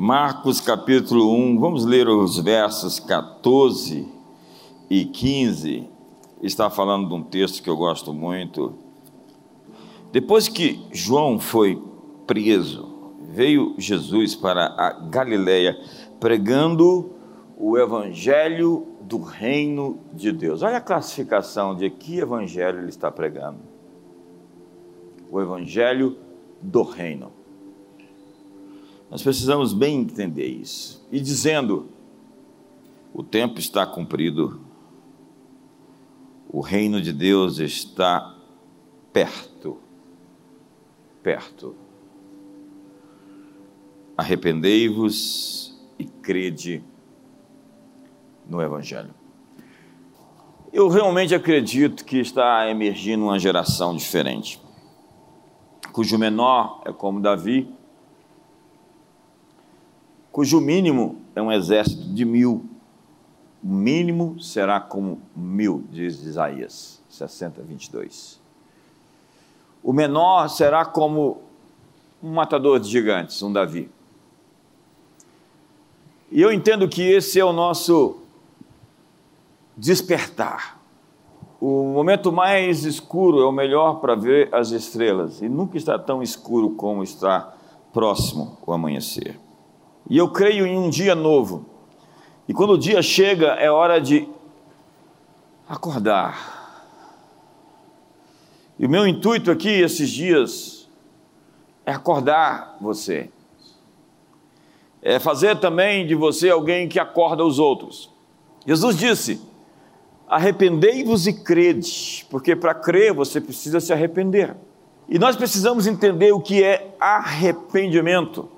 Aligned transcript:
Marcos 0.00 0.60
capítulo 0.60 1.34
1, 1.34 1.58
vamos 1.58 1.84
ler 1.84 2.08
os 2.08 2.38
versos 2.38 3.00
14 3.00 4.06
e 4.88 5.04
15. 5.04 5.90
Está 6.40 6.70
falando 6.70 7.08
de 7.08 7.14
um 7.14 7.22
texto 7.24 7.60
que 7.60 7.68
eu 7.68 7.76
gosto 7.76 8.14
muito. 8.14 8.74
Depois 10.12 10.46
que 10.46 10.86
João 10.92 11.40
foi 11.40 11.82
preso, 12.28 12.88
veio 13.22 13.74
Jesus 13.76 14.36
para 14.36 14.66
a 14.66 14.92
Galileia 14.92 15.76
pregando 16.20 17.10
o 17.56 17.76
evangelho 17.76 18.86
do 19.00 19.18
reino 19.20 19.98
de 20.12 20.30
Deus. 20.30 20.62
Olha 20.62 20.76
a 20.76 20.80
classificação 20.80 21.74
de 21.74 21.90
que 21.90 22.20
evangelho 22.20 22.78
ele 22.78 22.90
está 22.90 23.10
pregando. 23.10 23.58
O 25.28 25.40
evangelho 25.40 26.16
do 26.62 26.84
reino. 26.84 27.37
Nós 29.10 29.22
precisamos 29.22 29.72
bem 29.72 30.00
entender 30.00 30.46
isso. 30.46 31.06
E 31.10 31.18
dizendo: 31.20 31.88
o 33.12 33.22
tempo 33.22 33.58
está 33.58 33.86
cumprido, 33.86 34.60
o 36.48 36.60
reino 36.60 37.00
de 37.00 37.12
Deus 37.12 37.58
está 37.58 38.36
perto. 39.12 39.78
Perto. 41.22 41.74
Arrependei-vos 44.16 45.78
e 45.98 46.04
crede 46.04 46.82
no 48.48 48.62
Evangelho. 48.62 49.14
Eu 50.72 50.88
realmente 50.88 51.34
acredito 51.34 52.04
que 52.04 52.18
está 52.18 52.68
emergindo 52.68 53.24
uma 53.24 53.38
geração 53.38 53.96
diferente, 53.96 54.60
cujo 55.92 56.18
menor 56.18 56.82
é 56.84 56.92
como 56.92 57.20
Davi, 57.20 57.72
cujo 60.32 60.60
mínimo 60.60 61.16
é 61.34 61.42
um 61.42 61.50
exército 61.50 62.02
de 62.02 62.24
mil. 62.24 62.64
O 63.62 63.68
mínimo 63.68 64.40
será 64.40 64.80
como 64.80 65.20
mil, 65.34 65.84
diz 65.90 66.22
Isaías 66.22 67.02
60, 67.08 67.62
22. 67.62 68.40
O 69.82 69.92
menor 69.92 70.48
será 70.48 70.84
como 70.84 71.42
um 72.22 72.32
matador 72.32 72.78
de 72.78 72.88
gigantes, 72.88 73.42
um 73.42 73.52
Davi. 73.52 73.90
E 76.30 76.40
eu 76.42 76.52
entendo 76.52 76.88
que 76.88 77.02
esse 77.02 77.40
é 77.40 77.44
o 77.44 77.52
nosso 77.52 78.18
despertar. 79.76 80.78
O 81.60 81.84
momento 81.84 82.30
mais 82.30 82.84
escuro 82.84 83.40
é 83.40 83.46
o 83.46 83.52
melhor 83.52 84.00
para 84.00 84.14
ver 84.14 84.54
as 84.54 84.70
estrelas, 84.70 85.40
e 85.40 85.48
nunca 85.48 85.76
está 85.76 85.98
tão 85.98 86.22
escuro 86.22 86.70
como 86.70 87.02
está 87.02 87.54
próximo 87.92 88.58
o 88.64 88.72
amanhecer. 88.72 89.38
E 90.08 90.16
eu 90.16 90.28
creio 90.30 90.66
em 90.66 90.76
um 90.76 90.88
dia 90.88 91.14
novo. 91.14 91.66
E 92.48 92.54
quando 92.54 92.72
o 92.72 92.78
dia 92.78 93.02
chega, 93.02 93.48
é 93.54 93.70
hora 93.70 94.00
de 94.00 94.26
acordar. 95.68 96.58
E 98.78 98.86
o 98.86 98.88
meu 98.88 99.06
intuito 99.06 99.50
aqui 99.50 99.68
esses 99.68 100.08
dias 100.08 100.88
é 101.84 101.92
acordar 101.92 102.78
você. 102.80 103.28
É 105.02 105.18
fazer 105.18 105.58
também 105.60 106.06
de 106.06 106.14
você 106.14 106.48
alguém 106.48 106.88
que 106.88 106.98
acorda 106.98 107.44
os 107.44 107.58
outros. 107.58 108.10
Jesus 108.66 108.96
disse: 108.96 109.40
Arrependei-vos 110.26 111.26
e 111.26 111.32
crede, 111.32 112.26
porque 112.30 112.56
para 112.56 112.74
crer 112.74 113.12
você 113.12 113.40
precisa 113.40 113.80
se 113.80 113.92
arrepender. 113.92 114.56
E 115.08 115.18
nós 115.18 115.36
precisamos 115.36 115.86
entender 115.86 116.32
o 116.32 116.40
que 116.40 116.62
é 116.62 116.94
arrependimento, 117.00 118.48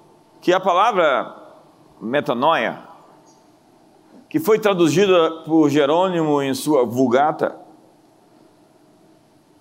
que 0.40 0.52
é 0.52 0.56
a 0.56 0.60
palavra 0.60 1.39
metanoia, 2.00 2.82
que 4.28 4.38
foi 4.38 4.58
traduzida 4.58 5.42
por 5.44 5.68
Jerônimo 5.68 6.40
em 6.40 6.54
sua 6.54 6.84
Vulgata 6.84 7.58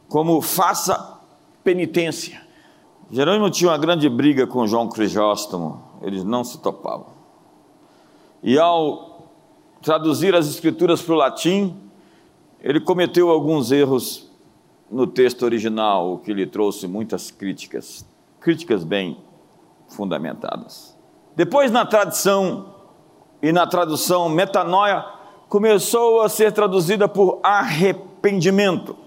como 0.07 0.41
faça 0.41 1.19
penitência. 1.63 2.41
Jerônimo 3.11 3.49
tinha 3.49 3.71
uma 3.71 3.77
grande 3.77 4.09
briga 4.09 4.45
com 4.45 4.67
João 4.67 4.89
Crisóstomo, 4.89 5.83
eles 6.01 6.23
não 6.23 6.43
se 6.43 6.59
topavam. 6.59 7.07
E 8.41 8.57
ao 8.57 9.31
traduzir 9.81 10.35
as 10.35 10.47
escrituras 10.47 11.01
para 11.01 11.13
o 11.13 11.17
latim, 11.17 11.75
ele 12.61 12.79
cometeu 12.79 13.29
alguns 13.29 13.71
erros 13.71 14.29
no 14.91 15.05
texto 15.05 15.43
original, 15.43 16.13
o 16.13 16.17
que 16.19 16.33
lhe 16.33 16.45
trouxe 16.45 16.87
muitas 16.87 17.31
críticas, 17.31 18.05
críticas 18.39 18.83
bem 18.83 19.17
fundamentadas. 19.87 20.98
Depois, 21.39 21.71
na 21.71 21.85
tradição 21.85 22.75
e 23.41 23.53
na 23.53 23.65
tradução 23.65 24.27
metanoia, 24.27 25.05
começou 25.47 26.19
a 26.19 26.27
ser 26.27 26.51
traduzida 26.51 27.07
por 27.07 27.39
arrependimento. 27.41 28.97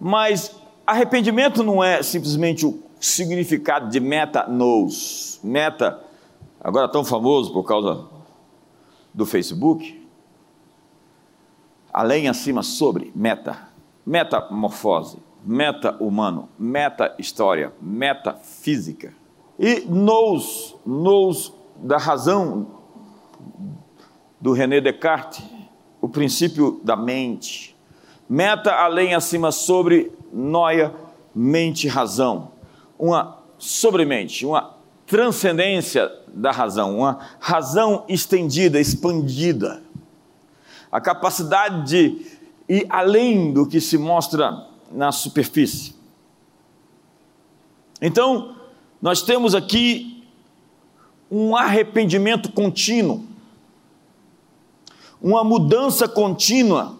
Mas 0.00 0.60
arrependimento 0.84 1.62
não 1.62 1.84
é 1.84 2.02
simplesmente 2.02 2.66
o 2.66 2.82
significado 2.98 3.88
de 3.88 4.00
meta-nous. 4.00 5.38
Meta, 5.44 6.02
agora 6.60 6.88
tão 6.88 7.04
famoso 7.04 7.52
por 7.52 7.62
causa 7.62 8.06
do 9.14 9.24
Facebook. 9.24 10.08
Além, 11.92 12.26
acima, 12.26 12.64
sobre, 12.64 13.12
meta. 13.14 13.68
Metamorfose, 14.04 15.18
meta-humano, 15.44 16.48
meta-história, 16.58 17.72
metafísica. 17.80 19.14
E 19.58 19.84
nous, 19.88 20.76
nous 20.86 21.52
da 21.76 21.98
razão 21.98 22.66
do 24.40 24.52
René 24.52 24.80
Descartes, 24.80 25.42
o 26.00 26.08
princípio 26.08 26.80
da 26.84 26.96
mente. 26.96 27.76
Meta 28.28 28.72
além, 28.72 29.14
acima, 29.14 29.50
sobre, 29.50 30.12
noia, 30.32 30.94
mente, 31.34 31.88
razão. 31.88 32.52
Uma 32.98 33.38
sobremente, 33.58 34.46
uma 34.46 34.76
transcendência 35.06 36.08
da 36.28 36.52
razão, 36.52 36.98
uma 36.98 37.18
razão 37.40 38.04
estendida, 38.08 38.78
expandida. 38.78 39.82
A 40.92 41.00
capacidade 41.00 41.88
de 41.88 42.26
ir 42.68 42.86
além 42.88 43.52
do 43.52 43.66
que 43.66 43.80
se 43.80 43.98
mostra 43.98 44.66
na 44.92 45.10
superfície. 45.10 45.96
Então, 48.00 48.57
nós 49.00 49.22
temos 49.22 49.54
aqui 49.54 50.24
um 51.30 51.54
arrependimento 51.54 52.50
contínuo, 52.50 53.24
uma 55.20 55.44
mudança 55.44 56.08
contínua, 56.08 56.96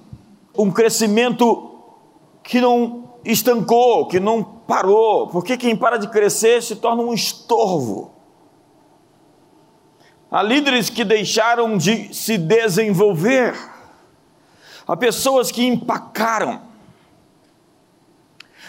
um 0.56 0.70
crescimento 0.70 1.70
que 2.42 2.60
não 2.60 3.10
estancou, 3.24 4.06
que 4.06 4.20
não 4.20 4.42
parou, 4.42 5.28
porque 5.28 5.56
quem 5.56 5.76
para 5.76 5.96
de 5.96 6.08
crescer 6.08 6.62
se 6.62 6.76
torna 6.76 7.02
um 7.02 7.12
estorvo. 7.12 8.12
Há 10.30 10.42
líderes 10.42 10.90
que 10.90 11.04
deixaram 11.04 11.76
de 11.76 12.12
se 12.14 12.36
desenvolver, 12.36 13.54
há 14.86 14.96
pessoas 14.96 15.50
que 15.50 15.64
empacaram, 15.64 16.60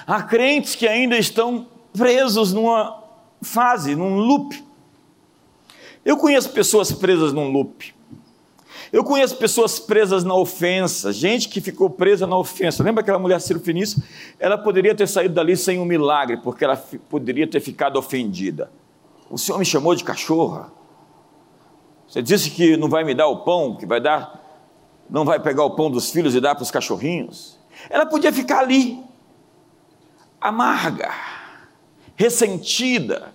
há 0.08 0.24
crentes 0.24 0.76
que 0.76 0.88
ainda 0.88 1.18
estão 1.18 1.68
presos 1.92 2.54
numa 2.54 2.99
fase, 3.42 3.96
num 3.96 4.18
loop. 4.18 4.64
Eu 6.04 6.18
conheço 6.18 6.50
pessoas 6.50 6.92
presas 6.92 7.34
num 7.34 7.50
loop. 7.52 7.94
Eu 8.92 9.04
conheço 9.04 9.38
pessoas 9.38 9.80
presas 9.80 10.24
na 10.24 10.34
ofensa, 10.34 11.14
gente 11.14 11.48
que 11.48 11.62
ficou 11.62 11.90
presa 11.90 12.26
na 12.26 12.36
ofensa. 12.36 12.84
Lembra 12.84 13.02
aquela 13.02 13.20
mulher 13.20 13.40
Ciro 13.40 13.60
Finício? 13.60 14.02
Ela 14.40 14.58
poderia 14.58 14.96
ter 14.96 15.08
saído 15.08 15.36
dali 15.36 15.56
sem 15.56 15.80
um 15.80 15.86
milagre, 15.86 16.38
porque 16.38 16.66
ela 16.66 16.76
poderia 17.08 17.46
ter 17.46 17.60
ficado 17.60 17.98
ofendida. 17.98 18.72
O 19.30 19.38
Senhor 19.38 19.60
me 19.60 19.66
chamou 19.66 19.94
de 19.94 20.04
cachorra. 20.04 20.72
Você 22.08 22.24
disse 22.24 22.50
que 22.50 22.76
não 22.78 22.90
vai 22.90 23.04
me 23.04 23.14
dar 23.14 23.28
o 23.28 23.44
pão, 23.44 23.76
que 23.76 23.86
vai 23.86 24.02
dar, 24.02 24.44
não 25.08 25.24
vai 25.24 25.40
pegar 25.40 25.64
o 25.66 25.76
pão 25.76 25.92
dos 25.92 26.10
filhos 26.10 26.34
e 26.34 26.42
dar 26.42 26.56
para 26.56 26.64
os 26.64 26.72
cachorrinhos. 26.72 27.60
Ela 27.92 28.08
podia 28.08 28.34
ficar 28.34 28.62
ali, 28.62 29.04
amarga 30.42 31.14
ressentida, 32.20 33.34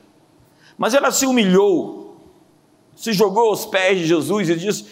mas 0.76 0.94
ela 0.94 1.10
se 1.10 1.26
humilhou, 1.26 2.16
se 2.96 3.12
jogou 3.12 3.50
aos 3.50 3.66
pés 3.66 3.98
de 3.98 4.06
Jesus 4.06 4.48
e 4.48 4.56
disse: 4.56 4.86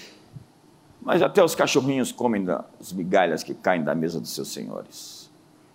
Mas 1.01 1.23
até 1.23 1.43
os 1.43 1.55
cachorrinhos 1.55 2.13
comem 2.13 2.45
das 2.45 2.93
migalhas 2.93 3.43
que 3.43 3.55
caem 3.55 3.83
da 3.83 3.95
mesa 3.95 4.21
dos 4.21 4.35
seus 4.35 4.49
senhores. 4.49 5.31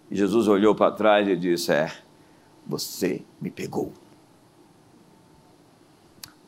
E 0.09 0.15
Jesus 0.15 0.47
olhou 0.47 0.73
para 0.75 0.91
trás 0.91 1.27
e 1.27 1.35
disse: 1.35 1.71
É, 1.71 1.91
você 2.65 3.21
me 3.41 3.49
pegou. 3.51 3.91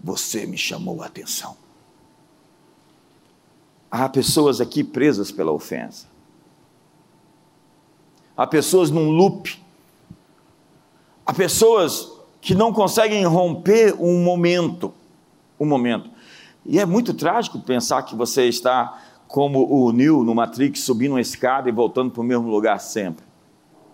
Você 0.01 0.45
me 0.45 0.57
chamou 0.57 1.01
a 1.03 1.07
atenção. 1.07 1.57
Há 3.91 4.07
pessoas 4.07 4.61
aqui 4.61 4.83
presas 4.83 5.31
pela 5.31 5.51
ofensa. 5.51 6.07
Há 8.37 8.47
pessoas 8.47 8.89
num 8.89 9.09
loop 9.09 9.59
Há 11.29 11.33
pessoas 11.33 12.11
que 12.41 12.55
não 12.55 12.71
conseguem 12.71 13.25
romper 13.25 13.95
um 13.99 14.23
momento, 14.23 14.93
um 15.59 15.65
momento. 15.65 16.09
E 16.65 16.79
é 16.79 16.85
muito 16.85 17.13
trágico 17.13 17.59
pensar 17.59 18.03
que 18.03 18.15
você 18.15 18.45
está 18.45 19.01
como 19.27 19.71
o 19.71 19.91
Neo 19.91 20.23
no 20.23 20.33
Matrix, 20.33 20.81
subindo 20.81 21.11
uma 21.11 21.21
escada 21.21 21.69
e 21.69 21.71
voltando 21.71 22.11
para 22.11 22.21
o 22.21 22.23
mesmo 22.23 22.49
lugar 22.49 22.79
sempre. 22.79 23.25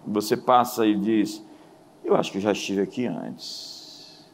Você 0.07 0.37
passa 0.37 0.85
e 0.85 0.95
diz: 0.95 1.43
Eu 2.03 2.15
acho 2.15 2.31
que 2.31 2.37
eu 2.37 2.41
já 2.41 2.51
estive 2.51 2.81
aqui 2.81 3.05
antes. 3.05 4.25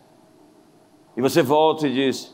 E 1.15 1.21
você 1.21 1.41
volta 1.41 1.87
e 1.87 1.93
diz: 1.93 2.33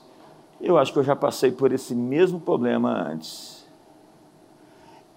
Eu 0.60 0.78
acho 0.78 0.92
que 0.92 1.00
eu 1.00 1.04
já 1.04 1.16
passei 1.16 1.52
por 1.52 1.72
esse 1.72 1.96
mesmo 1.96 2.40
problema 2.40 2.92
antes. 2.92 3.66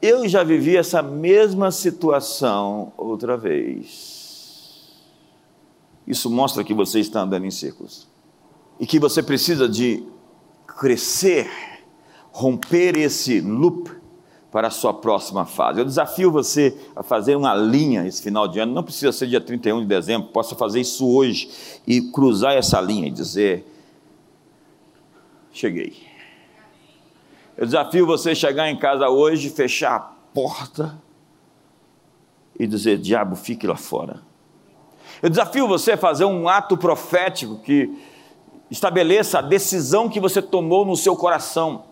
Eu 0.00 0.26
já 0.28 0.42
vivi 0.42 0.76
essa 0.76 1.02
mesma 1.02 1.70
situação 1.70 2.92
outra 2.96 3.36
vez. 3.36 4.19
Isso 6.10 6.28
mostra 6.28 6.64
que 6.64 6.74
você 6.74 6.98
está 6.98 7.20
andando 7.20 7.46
em 7.46 7.52
círculos 7.52 8.08
e 8.80 8.84
que 8.84 8.98
você 8.98 9.22
precisa 9.22 9.68
de 9.68 10.02
crescer 10.66 11.48
romper 12.32 12.96
esse 12.96 13.40
loop 13.40 13.88
para 14.50 14.66
a 14.66 14.70
sua 14.72 14.92
próxima 14.92 15.46
fase. 15.46 15.78
Eu 15.78 15.84
desafio 15.84 16.32
você 16.32 16.76
a 16.96 17.04
fazer 17.04 17.36
uma 17.36 17.54
linha 17.54 18.04
esse 18.08 18.20
final 18.20 18.48
de 18.48 18.58
ano, 18.58 18.74
não 18.74 18.82
precisa 18.82 19.12
ser 19.12 19.28
dia 19.28 19.40
31 19.40 19.82
de 19.82 19.86
dezembro, 19.86 20.30
possa 20.30 20.56
fazer 20.56 20.80
isso 20.80 21.08
hoje 21.08 21.48
e 21.86 22.00
cruzar 22.10 22.54
essa 22.54 22.80
linha 22.80 23.06
e 23.06 23.12
dizer: 23.12 23.64
Cheguei. 25.52 25.96
Eu 27.56 27.66
desafio 27.66 28.04
você 28.04 28.30
a 28.30 28.34
chegar 28.34 28.68
em 28.68 28.76
casa 28.76 29.08
hoje, 29.08 29.48
fechar 29.48 29.94
a 29.94 30.00
porta 30.00 31.00
e 32.58 32.66
dizer: 32.66 32.98
Diabo, 32.98 33.36
fique 33.36 33.64
lá 33.64 33.76
fora. 33.76 34.28
Eu 35.22 35.30
desafio 35.30 35.68
você 35.68 35.92
a 35.92 35.96
fazer 35.96 36.24
um 36.24 36.48
ato 36.48 36.76
profético 36.76 37.58
que 37.58 37.90
estabeleça 38.70 39.38
a 39.38 39.42
decisão 39.42 40.08
que 40.08 40.20
você 40.20 40.40
tomou 40.40 40.84
no 40.84 40.96
seu 40.96 41.16
coração 41.16 41.90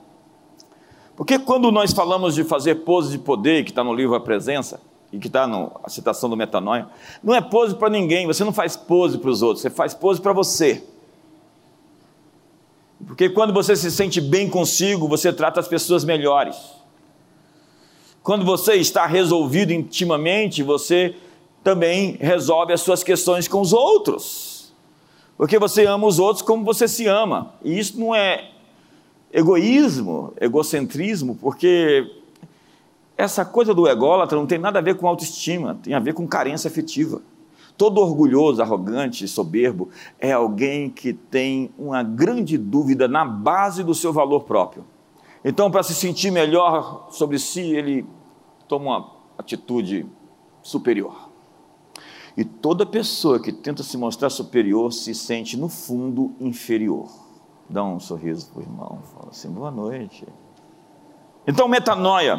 porque 1.18 1.36
quando 1.36 1.72
nós 1.72 1.92
falamos 1.92 2.36
de 2.36 2.44
fazer 2.44 2.76
pose 2.76 3.10
de 3.10 3.18
poder, 3.18 3.64
que 3.64 3.72
está 3.72 3.82
no 3.82 3.92
livro 3.92 4.14
A 4.14 4.20
Presença, 4.20 4.80
e 5.12 5.18
que 5.18 5.26
está 5.26 5.48
na 5.48 5.68
citação 5.88 6.30
do 6.30 6.36
metanoia, 6.36 6.86
não 7.24 7.34
é 7.34 7.40
pose 7.40 7.74
para 7.74 7.90
ninguém, 7.90 8.24
você 8.24 8.44
não 8.44 8.52
faz 8.52 8.76
pose 8.76 9.18
para 9.18 9.28
os 9.28 9.42
outros, 9.42 9.62
você 9.62 9.68
faz 9.68 9.92
pose 9.92 10.20
para 10.20 10.32
você. 10.32 10.84
Porque 13.04 13.28
quando 13.28 13.52
você 13.52 13.74
se 13.74 13.90
sente 13.90 14.20
bem 14.20 14.48
consigo, 14.48 15.08
você 15.08 15.32
trata 15.32 15.58
as 15.58 15.66
pessoas 15.66 16.04
melhores. 16.04 16.56
Quando 18.22 18.44
você 18.44 18.74
está 18.74 19.04
resolvido 19.04 19.72
intimamente, 19.72 20.62
você 20.62 21.16
também 21.62 22.16
resolve 22.20 22.72
as 22.72 22.80
suas 22.80 23.02
questões 23.02 23.48
com 23.48 23.60
os 23.60 23.72
outros. 23.72 24.72
Porque 25.36 25.58
você 25.58 25.86
ama 25.86 26.06
os 26.06 26.18
outros 26.18 26.42
como 26.42 26.64
você 26.64 26.88
se 26.88 27.06
ama. 27.06 27.54
E 27.62 27.78
isso 27.78 27.98
não 27.98 28.14
é 28.14 28.50
egoísmo, 29.32 30.32
egocentrismo, 30.40 31.36
porque 31.36 32.10
essa 33.16 33.44
coisa 33.44 33.74
do 33.74 33.86
ególatra 33.86 34.38
não 34.38 34.46
tem 34.46 34.58
nada 34.58 34.78
a 34.78 34.82
ver 34.82 34.96
com 34.96 35.06
autoestima, 35.06 35.78
tem 35.82 35.94
a 35.94 36.00
ver 36.00 36.14
com 36.14 36.26
carência 36.26 36.68
afetiva. 36.68 37.20
Todo 37.76 38.00
orgulhoso, 38.00 38.60
arrogante, 38.60 39.28
soberbo 39.28 39.88
é 40.18 40.32
alguém 40.32 40.90
que 40.90 41.12
tem 41.12 41.70
uma 41.78 42.02
grande 42.02 42.58
dúvida 42.58 43.06
na 43.06 43.24
base 43.24 43.84
do 43.84 43.94
seu 43.94 44.12
valor 44.12 44.42
próprio. 44.42 44.84
Então, 45.44 45.70
para 45.70 45.84
se 45.84 45.94
sentir 45.94 46.32
melhor 46.32 47.06
sobre 47.10 47.38
si, 47.38 47.60
ele 47.60 48.04
toma 48.66 48.84
uma 48.84 49.10
atitude 49.38 50.04
superior. 50.62 51.27
E 52.38 52.44
toda 52.44 52.86
pessoa 52.86 53.42
que 53.42 53.50
tenta 53.52 53.82
se 53.82 53.96
mostrar 53.96 54.30
superior 54.30 54.92
se 54.92 55.12
sente, 55.12 55.56
no 55.56 55.68
fundo, 55.68 56.36
inferior. 56.38 57.10
Dá 57.68 57.82
um 57.82 57.98
sorriso 57.98 58.48
para 58.52 58.60
o 58.60 58.62
irmão, 58.62 59.00
fala 59.12 59.30
assim: 59.30 59.50
boa 59.50 59.72
noite. 59.72 60.24
Então, 61.48 61.66
metanoia 61.66 62.36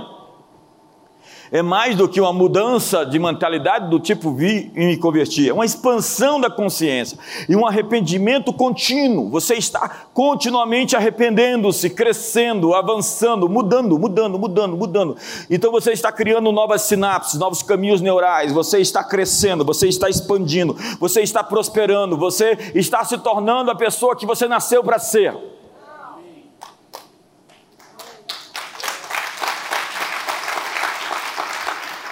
é 1.51 1.61
mais 1.61 1.95
do 1.95 2.07
que 2.07 2.21
uma 2.21 2.31
mudança 2.31 3.05
de 3.05 3.17
mentalidade 3.17 3.89
do 3.89 3.99
tipo 3.99 4.31
vi 4.31 4.71
e 4.75 4.85
me 4.85 4.97
converti, 4.97 5.49
é 5.49 5.53
uma 5.53 5.65
expansão 5.65 6.39
da 6.39 6.49
consciência 6.49 7.17
e 7.47 7.55
um 7.55 7.65
arrependimento 7.65 8.53
contínuo. 8.53 9.29
Você 9.29 9.55
está 9.55 10.07
continuamente 10.13 10.95
arrependendo-se, 10.95 11.89
crescendo, 11.89 12.73
avançando, 12.73 13.49
mudando, 13.49 13.97
mudando, 13.97 14.37
mudando, 14.37 14.77
mudando. 14.77 15.17
Então 15.49 15.71
você 15.71 15.91
está 15.91 16.11
criando 16.11 16.51
novas 16.51 16.83
sinapses, 16.83 17.39
novos 17.39 17.63
caminhos 17.63 18.01
neurais, 18.01 18.51
você 18.51 18.79
está 18.79 19.03
crescendo, 19.03 19.65
você 19.65 19.87
está 19.87 20.09
expandindo, 20.09 20.75
você 20.99 21.21
está 21.21 21.43
prosperando, 21.43 22.17
você 22.17 22.57
está 22.75 23.03
se 23.03 23.17
tornando 23.17 23.71
a 23.71 23.75
pessoa 23.75 24.15
que 24.15 24.25
você 24.25 24.47
nasceu 24.47 24.83
para 24.83 24.99
ser. 24.99 25.58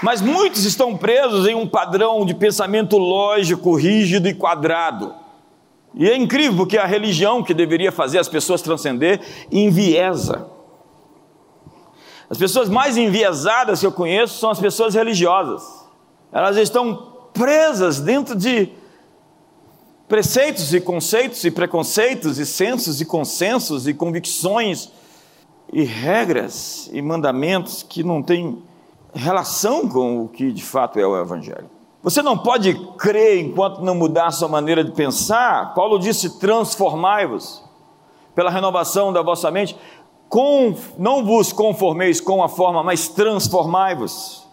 Mas 0.01 0.21
muitos 0.21 0.63
estão 0.63 0.95
presos 0.95 1.47
em 1.47 1.55
um 1.55 1.67
padrão 1.67 2.25
de 2.25 2.33
pensamento 2.35 2.97
lógico, 2.97 3.75
rígido 3.75 4.27
e 4.27 4.33
quadrado. 4.33 5.13
E 5.95 6.07
é 6.07 6.15
incrível 6.15 6.55
porque 6.55 6.77
a 6.77 6.85
religião 6.85 7.41
que 7.41 7.53
deveria 7.53 7.91
fazer 7.91 8.19
as 8.19 8.27
pessoas 8.27 8.61
transcender 8.61 9.19
enviesa. 9.51 10.47
As 12.29 12.37
pessoas 12.37 12.69
mais 12.69 12.97
enviesadas 12.97 13.79
que 13.79 13.85
eu 13.85 13.91
conheço 13.91 14.37
são 14.37 14.51
as 14.51 14.59
pessoas 14.59 14.93
religiosas. 14.93 15.63
Elas 16.31 16.57
estão 16.57 17.13
presas 17.33 17.99
dentro 17.99 18.35
de 18.35 18.69
preceitos 20.07 20.73
e 20.73 20.79
conceitos 20.79 21.43
e 21.43 21.51
preconceitos 21.51 22.37
e 22.37 22.45
sensos 22.45 23.01
e 23.01 23.05
consensos 23.05 23.87
e 23.87 23.93
convicções 23.93 24.89
e 25.71 25.83
regras 25.83 26.89
e 26.93 27.01
mandamentos 27.01 27.83
que 27.83 28.03
não 28.03 28.21
têm 28.21 28.61
relação 29.17 29.87
com 29.87 30.23
o 30.23 30.27
que 30.27 30.51
de 30.51 30.63
fato 30.63 30.99
é 30.99 31.05
o 31.05 31.19
Evangelho. 31.19 31.69
Você 32.01 32.21
não 32.21 32.37
pode 32.37 32.73
crer 32.97 33.39
enquanto 33.45 33.81
não 33.81 33.93
mudar 33.93 34.31
sua 34.31 34.47
maneira 34.47 34.83
de 34.83 34.91
pensar. 34.91 35.73
Paulo 35.73 35.99
disse: 35.99 36.39
transformai-vos 36.39 37.63
pela 38.33 38.49
renovação 38.49 39.11
da 39.11 39.21
vossa 39.21 39.51
mente. 39.51 39.75
Com, 40.29 40.73
não 40.97 41.25
vos 41.25 41.51
conformeis 41.51 42.21
com 42.21 42.43
a 42.43 42.47
forma, 42.47 42.83
mas 42.83 43.09
transformai-vos. 43.09 44.46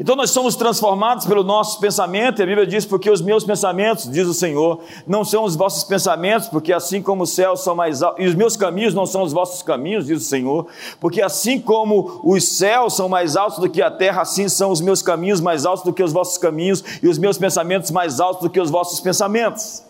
Então 0.00 0.16
nós 0.16 0.30
somos 0.30 0.56
transformados 0.56 1.26
pelo 1.26 1.44
nosso 1.44 1.78
pensamento, 1.78 2.40
e 2.40 2.42
a 2.42 2.46
Bíblia 2.46 2.66
diz: 2.66 2.84
porque 2.84 3.10
os 3.10 3.20
meus 3.20 3.44
pensamentos, 3.44 4.10
diz 4.10 4.26
o 4.26 4.32
Senhor, 4.32 4.80
não 5.06 5.22
são 5.24 5.44
os 5.44 5.54
vossos 5.54 5.84
pensamentos, 5.84 6.48
porque 6.48 6.72
assim 6.72 7.02
como 7.02 7.24
os 7.24 7.30
céus 7.30 7.60
são 7.60 7.74
mais 7.74 8.02
altos, 8.02 8.24
e 8.24 8.26
os 8.26 8.34
meus 8.34 8.56
caminhos 8.56 8.94
não 8.94 9.04
são 9.04 9.22
os 9.22 9.32
vossos 9.32 9.62
caminhos, 9.62 10.06
diz 10.06 10.22
o 10.22 10.24
Senhor, 10.24 10.66
porque 10.98 11.20
assim 11.20 11.60
como 11.60 12.20
os 12.24 12.42
céus 12.48 12.94
são 12.94 13.08
mais 13.08 13.36
altos 13.36 13.58
do 13.58 13.68
que 13.68 13.82
a 13.82 13.90
terra, 13.90 14.22
assim 14.22 14.48
são 14.48 14.70
os 14.70 14.80
meus 14.80 15.02
caminhos 15.02 15.40
mais 15.40 15.66
altos 15.66 15.84
do 15.84 15.92
que 15.92 16.02
os 16.02 16.12
vossos 16.12 16.38
caminhos, 16.38 16.82
e 17.02 17.06
os 17.06 17.18
meus 17.18 17.36
pensamentos 17.36 17.90
mais 17.90 18.18
altos 18.18 18.42
do 18.42 18.50
que 18.50 18.60
os 18.60 18.70
vossos 18.70 18.98
pensamentos. 18.98 19.84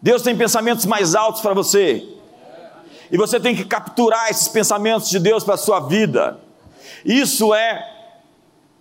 Deus 0.00 0.22
tem 0.22 0.36
pensamentos 0.36 0.86
mais 0.86 1.16
altos 1.16 1.42
para 1.42 1.52
você, 1.52 2.06
e 3.10 3.16
você 3.16 3.40
tem 3.40 3.54
que 3.54 3.64
capturar 3.64 4.30
esses 4.30 4.46
pensamentos 4.46 5.10
de 5.10 5.18
Deus 5.18 5.42
para 5.42 5.54
a 5.54 5.58
sua 5.58 5.80
vida. 5.80 6.38
Isso 7.04 7.52
é 7.52 7.95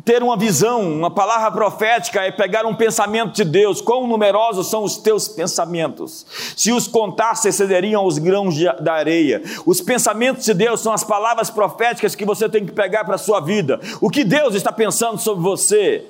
ter 0.05 0.21
uma 0.21 0.37
visão, 0.37 0.81
uma 0.81 1.09
palavra 1.09 1.51
profética 1.51 2.21
é 2.21 2.31
pegar 2.31 2.63
um 2.63 2.75
pensamento 2.75 3.33
de 3.33 3.43
Deus. 3.43 3.81
Quão 3.81 4.05
numerosos 4.05 4.69
são 4.69 4.83
os 4.83 4.97
teus 4.97 5.27
pensamentos? 5.27 6.23
Se 6.55 6.71
os 6.71 6.87
contasse, 6.87 7.47
excederiam 7.47 8.05
os 8.05 8.19
grãos 8.19 8.53
de, 8.53 8.65
da 8.79 8.93
areia. 8.93 9.41
Os 9.65 9.81
pensamentos 9.81 10.45
de 10.45 10.53
Deus 10.53 10.81
são 10.81 10.93
as 10.93 11.03
palavras 11.03 11.49
proféticas 11.49 12.13
que 12.13 12.23
você 12.23 12.47
tem 12.47 12.63
que 12.63 12.71
pegar 12.71 13.03
para 13.03 13.15
a 13.15 13.17
sua 13.17 13.39
vida. 13.39 13.79
O 13.99 14.11
que 14.11 14.23
Deus 14.23 14.53
está 14.53 14.71
pensando 14.71 15.17
sobre 15.17 15.41
você? 15.41 16.05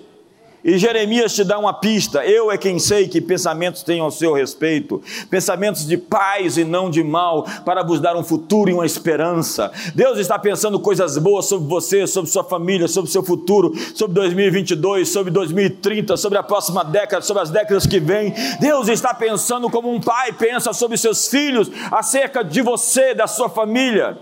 E 0.65 0.79
Jeremias 0.79 1.35
te 1.35 1.43
dá 1.43 1.59
uma 1.59 1.75
pista: 1.75 2.25
eu 2.25 2.51
é 2.51 2.57
quem 2.57 2.79
sei 2.79 3.07
que 3.07 3.21
pensamentos 3.21 3.83
tenho 3.83 4.03
ao 4.03 4.09
seu 4.09 4.33
respeito, 4.33 4.99
pensamentos 5.29 5.85
de 5.85 5.95
paz 5.95 6.57
e 6.57 6.63
não 6.63 6.89
de 6.89 7.03
mal, 7.03 7.45
para 7.63 7.83
vos 7.83 8.01
dar 8.01 8.17
um 8.17 8.23
futuro 8.23 8.71
e 8.71 8.73
uma 8.73 8.85
esperança. 8.85 9.71
Deus 9.93 10.17
está 10.17 10.39
pensando 10.39 10.79
coisas 10.79 11.19
boas 11.19 11.45
sobre 11.45 11.67
você, 11.67 12.07
sobre 12.07 12.31
sua 12.31 12.43
família, 12.43 12.87
sobre 12.87 13.11
seu 13.11 13.21
futuro, 13.21 13.73
sobre 13.93 14.15
2022, 14.15 15.07
sobre 15.07 15.31
2030, 15.31 16.17
sobre 16.17 16.39
a 16.39 16.43
próxima 16.43 16.83
década, 16.83 17.21
sobre 17.21 17.43
as 17.43 17.51
décadas 17.51 17.85
que 17.85 17.99
vêm. 17.99 18.33
Deus 18.59 18.87
está 18.87 19.13
pensando 19.13 19.69
como 19.69 19.93
um 19.93 20.01
pai 20.01 20.33
pensa 20.33 20.73
sobre 20.73 20.97
seus 20.97 21.27
filhos, 21.27 21.69
acerca 21.91 22.43
de 22.43 22.63
você, 22.63 23.13
da 23.13 23.27
sua 23.27 23.49
família. 23.49 24.17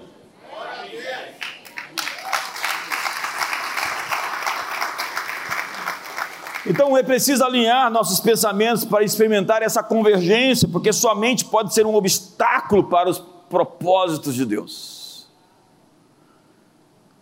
Então 6.65 6.95
é 6.97 7.03
preciso 7.03 7.43
alinhar 7.43 7.91
nossos 7.91 8.19
pensamentos 8.19 8.85
para 8.85 9.03
experimentar 9.03 9.61
essa 9.61 9.83
convergência, 9.83 10.67
porque 10.67 10.93
sua 10.93 11.13
mente 11.13 11.43
pode 11.45 11.73
ser 11.73 11.85
um 11.85 11.93
obstáculo 11.93 12.85
para 12.85 13.09
os 13.09 13.19
propósitos 13.49 14.33
de 14.33 14.45
Deus. 14.45 15.27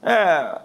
É, 0.04 0.60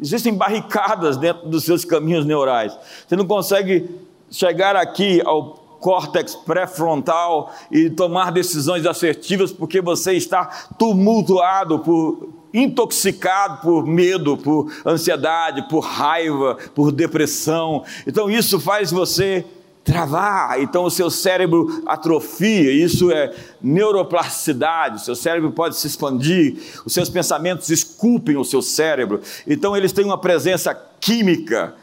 existem 0.00 0.34
barricadas 0.34 1.16
dentro 1.16 1.48
dos 1.48 1.64
seus 1.64 1.84
caminhos 1.84 2.24
neurais. 2.24 2.76
Você 3.06 3.16
não 3.16 3.26
consegue 3.26 3.88
chegar 4.30 4.76
aqui 4.76 5.22
ao 5.24 5.54
córtex 5.80 6.34
pré-frontal 6.34 7.52
e 7.70 7.90
tomar 7.90 8.32
decisões 8.32 8.84
assertivas 8.86 9.52
porque 9.52 9.80
você 9.80 10.14
está 10.14 10.46
tumultuado 10.78 11.78
por 11.78 12.28
intoxicado 12.56 13.60
por 13.60 13.86
medo, 13.86 14.36
por 14.36 14.72
ansiedade, 14.84 15.68
por 15.68 15.80
raiva, 15.80 16.56
por 16.74 16.90
depressão. 16.90 17.84
Então 18.06 18.30
isso 18.30 18.58
faz 18.58 18.90
você 18.90 19.44
travar, 19.84 20.60
então 20.60 20.82
o 20.82 20.90
seu 20.90 21.08
cérebro 21.08 21.84
atrofia, 21.86 22.72
isso 22.72 23.12
é 23.12 23.32
neuroplasticidade, 23.62 24.96
o 24.96 24.98
seu 24.98 25.14
cérebro 25.14 25.52
pode 25.52 25.76
se 25.76 25.86
expandir, 25.86 26.56
os 26.84 26.92
seus 26.92 27.08
pensamentos 27.08 27.70
esculpem 27.70 28.36
o 28.36 28.44
seu 28.44 28.60
cérebro, 28.60 29.20
então 29.46 29.76
eles 29.76 29.92
têm 29.92 30.04
uma 30.04 30.18
presença 30.18 30.74
química, 30.98 31.74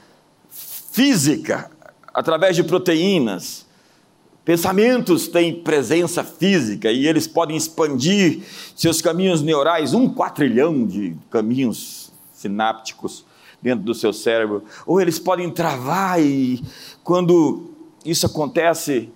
física, 0.91 1.71
através 2.13 2.57
de 2.57 2.63
proteínas. 2.63 3.62
Pensamentos 4.45 5.27
têm 5.27 5.61
presença 5.61 6.23
física 6.23 6.91
e 6.91 7.07
eles 7.07 7.27
podem 7.27 7.55
expandir 7.55 8.41
seus 8.75 9.01
caminhos 9.01 9.41
neurais, 9.41 9.93
um 9.93 10.09
quatrilhão 10.09 10.85
de 10.85 11.15
caminhos 11.29 12.11
sinápticos 12.33 13.25
dentro 13.61 13.85
do 13.85 13.93
seu 13.93 14.11
cérebro, 14.11 14.65
ou 14.85 14.99
eles 14.99 15.17
podem 15.17 15.49
travar 15.49 16.21
e 16.21 16.61
quando 17.01 17.71
isso 18.03 18.25
acontece 18.25 19.09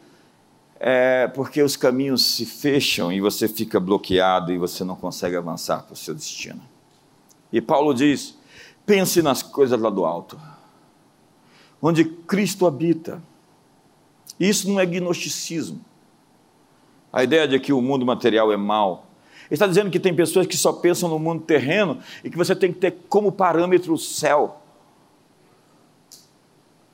é 0.79 1.27
porque 1.27 1.61
os 1.61 1.75
caminhos 1.75 2.23
se 2.23 2.45
fecham 2.45 3.11
e 3.11 3.19
você 3.19 3.47
fica 3.47 3.79
bloqueado 3.79 4.53
e 4.53 4.57
você 4.57 4.83
não 4.83 4.95
consegue 4.95 5.35
avançar 5.35 5.83
para 5.83 5.93
o 5.93 5.97
seu 5.97 6.13
destino. 6.13 6.61
E 7.51 7.59
Paulo 7.59 7.93
diz: 7.93 8.37
pense 8.85 9.21
nas 9.21 9.41
coisas 9.41 9.79
lá 9.79 9.89
do 9.89 10.05
alto, 10.05 10.39
onde 11.81 12.05
Cristo 12.05 12.65
habita. 12.65 13.21
Isso 14.39 14.69
não 14.69 14.79
é 14.79 14.85
gnosticismo. 14.85 15.81
A 17.11 17.23
ideia 17.23 17.47
de 17.47 17.59
que 17.59 17.73
o 17.73 17.81
mundo 17.81 18.05
material 18.05 18.51
é 18.51 18.57
mau. 18.57 19.07
Ele 19.45 19.53
está 19.55 19.65
dizendo 19.65 19.89
que 19.89 19.99
tem 19.99 20.13
pessoas 20.13 20.45
que 20.45 20.57
só 20.57 20.73
pensam 20.73 21.09
no 21.09 21.17
mundo 21.17 21.43
terreno 21.43 21.99
e 22.23 22.29
que 22.29 22.37
você 22.37 22.55
tem 22.55 22.71
que 22.71 22.79
ter 22.79 22.97
como 23.07 23.31
parâmetro 23.31 23.93
o 23.93 23.97
céu. 23.97 24.61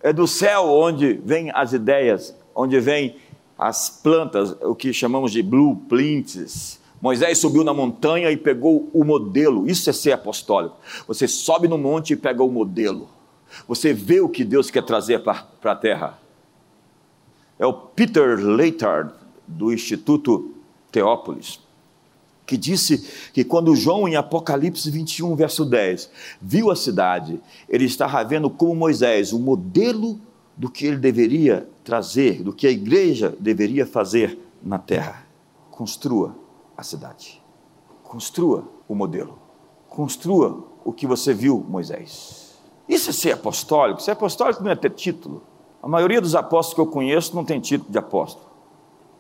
É 0.02 0.14
do 0.14 0.28
céu 0.28 0.70
onde 0.70 1.14
vêm 1.14 1.50
as 1.52 1.74
ideias, 1.74 2.36
onde 2.54 2.80
vêm 2.80 3.16
as 3.58 3.90
plantas, 3.90 4.56
o 4.62 4.76
que 4.76 4.94
chamamos 4.94 5.32
de 5.32 5.42
blueprints. 5.42 6.80
Moisés 7.02 7.40
subiu 7.40 7.64
na 7.64 7.74
montanha 7.74 8.32
e 8.32 8.38
pegou 8.38 8.90
o 8.94 9.04
modelo. 9.04 9.68
Isso 9.68 9.90
é 9.90 9.94
ser 9.94 10.12
apostólico. 10.12 10.78
Você 11.08 11.28
sobe 11.28 11.68
no 11.68 11.78
monte 11.78 12.14
e 12.14 12.16
pega 12.16 12.44
o 12.44 12.50
modelo. 12.50 13.10
Você 13.68 13.94
vê 13.94 14.22
o 14.22 14.30
que 14.30 14.44
Deus 14.44 14.70
quer 14.70 14.84
trazer 14.84 15.24
para 15.24 15.46
a 15.64 15.76
terra. 15.76 16.20
É 17.58 17.66
o 17.66 17.74
Peter 17.74 18.38
Leitard, 18.38 19.14
do 19.48 19.72
Instituto 19.72 20.52
Teópolis 20.92 21.64
que 22.46 22.58
disse 22.58 23.32
que 23.32 23.44
quando 23.44 23.76
João, 23.76 24.08
em 24.08 24.16
Apocalipse 24.16 24.90
21, 24.90 25.36
verso 25.36 25.66
10, 25.66 26.10
viu 26.42 26.70
a 26.70 26.76
cidade, 26.76 27.40
ele 27.70 27.86
estava 27.86 28.24
vendo 28.24 28.50
como 28.50 28.76
Moisés, 28.76 29.32
o 29.34 29.40
modelo 29.40 30.20
do 30.56 30.70
que 30.70 30.86
ele 30.86 30.98
deveria 30.98 31.68
trazer, 31.84 32.44
do 32.44 32.54
que 32.54 32.68
a 32.68 32.72
igreja 32.72 33.36
deveria 33.40 33.86
fazer 33.86 34.38
na 34.62 34.78
terra. 34.78 35.26
Construa 35.72 36.36
a 36.78 36.84
cidade, 36.84 37.42
construa 38.04 38.68
o 38.88 38.94
modelo, 38.94 39.40
construa 39.90 40.64
o 40.84 40.92
que 40.92 41.08
você 41.08 41.34
viu, 41.34 41.66
Moisés. 41.68 42.60
Isso 42.88 43.10
é 43.10 43.14
ser 43.14 43.32
apostólico. 43.32 44.02
Ser 44.02 44.12
apostólico 44.12 44.62
não 44.62 44.70
é 44.70 44.76
ter 44.76 44.92
título. 44.92 45.42
A 45.84 45.88
maioria 45.90 46.22
dos 46.22 46.34
apóstolos 46.34 46.76
que 46.76 46.80
eu 46.80 46.88
conheço 46.88 47.36
não 47.36 47.44
tem 47.44 47.60
título 47.60 47.92
de 47.92 47.98
apóstolo. 47.98 48.46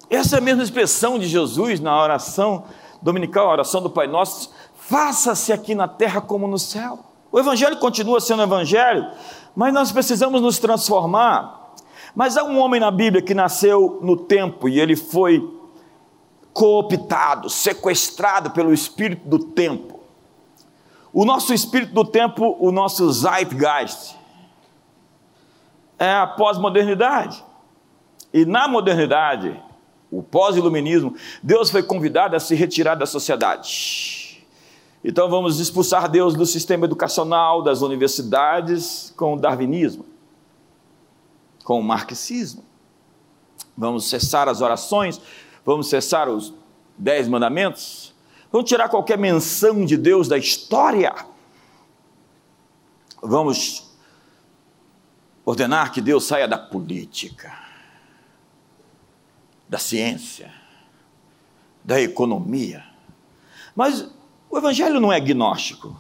Essa 0.10 0.38
é 0.38 0.39
a 0.39 0.41
mesma 0.41 0.63
expressão 0.63 1.20
de 1.20 1.27
Jesus 1.27 1.82
na 1.82 2.01
oração 2.01 2.63
dominical, 3.01 3.50
a 3.50 3.51
oração 3.51 3.82
do 3.82 3.89
Pai 3.89 4.08
Nosso, 4.08 4.50
faça-se 4.77 5.51
aqui 5.51 5.75
na 5.75 5.89
terra 5.89 6.22
como 6.22 6.48
no 6.48 6.58
céu. 6.58 7.00
O 7.29 7.38
Evangelho 7.38 7.77
continua 7.79 8.22
sendo 8.22 8.43
Evangelho, 8.43 9.12
mas 9.53 9.74
nós 9.74 9.91
precisamos 9.91 10.41
nos 10.41 10.58
transformar. 10.58 11.74
Mas 12.15 12.38
há 12.38 12.46
um 12.46 12.58
homem 12.58 12.79
na 12.79 12.91
Bíblia 12.91 13.22
que 13.22 13.34
nasceu 13.34 14.00
no 14.01 14.15
tempo 14.15 14.70
e 14.70 14.79
ele 14.79 14.96
foi 14.96 15.46
cooptado, 16.53 17.50
sequestrado 17.50 18.51
pelo 18.51 18.74
espírito 18.74 19.27
do 19.27 19.39
tempo. 19.39 20.00
O 21.12 21.25
nosso 21.25 21.53
espírito 21.53 21.93
do 21.93 22.05
tempo, 22.05 22.55
o 22.58 22.72
nosso 22.72 23.12
zeitgeist, 23.12 24.15
é 26.03 26.13
a 26.15 26.27
pós-modernidade. 26.27 27.43
E 28.33 28.45
na 28.45 28.67
modernidade, 28.67 29.62
o 30.12 30.22
pós-iluminismo, 30.22 31.15
Deus 31.41 31.69
foi 31.69 31.83
convidado 31.83 32.36
a 32.36 32.39
se 32.39 32.55
retirar 32.55 32.95
da 32.95 33.05
sociedade. 33.05 34.45
Então 35.03 35.29
vamos 35.29 35.60
expulsar 35.60 36.10
Deus 36.10 36.36
do 36.36 36.45
sistema 36.45 36.86
educacional, 36.86 37.62
das 37.62 37.81
universidades, 37.81 39.13
com 39.17 39.33
o 39.33 39.39
darwinismo, 39.39 40.05
com 41.63 41.79
o 41.79 41.83
marxismo. 41.83 42.63
Vamos 43.77 44.10
cessar 44.10 44.48
as 44.48 44.62
orações, 44.62 45.19
vamos 45.65 45.89
cessar 45.89 46.29
os 46.29 46.53
dez 46.98 47.27
mandamentos, 47.27 48.13
vamos 48.51 48.69
tirar 48.69 48.88
qualquer 48.88 49.17
menção 49.17 49.83
de 49.83 49.98
Deus 49.98 50.27
da 50.27 50.38
história. 50.38 51.13
Vamos 53.22 53.92
ordenar 55.45 55.91
que 55.91 56.01
Deus 56.01 56.25
saia 56.25 56.47
da 56.47 56.57
política 56.57 57.63
da 59.73 59.79
ciência, 59.79 60.53
da 61.83 62.00
economia. 62.00 62.83
Mas 63.75 64.07
o 64.47 64.55
Evangelho 64.55 65.00
não 65.00 65.12
é 65.12 65.15
agnóstico. 65.15 65.97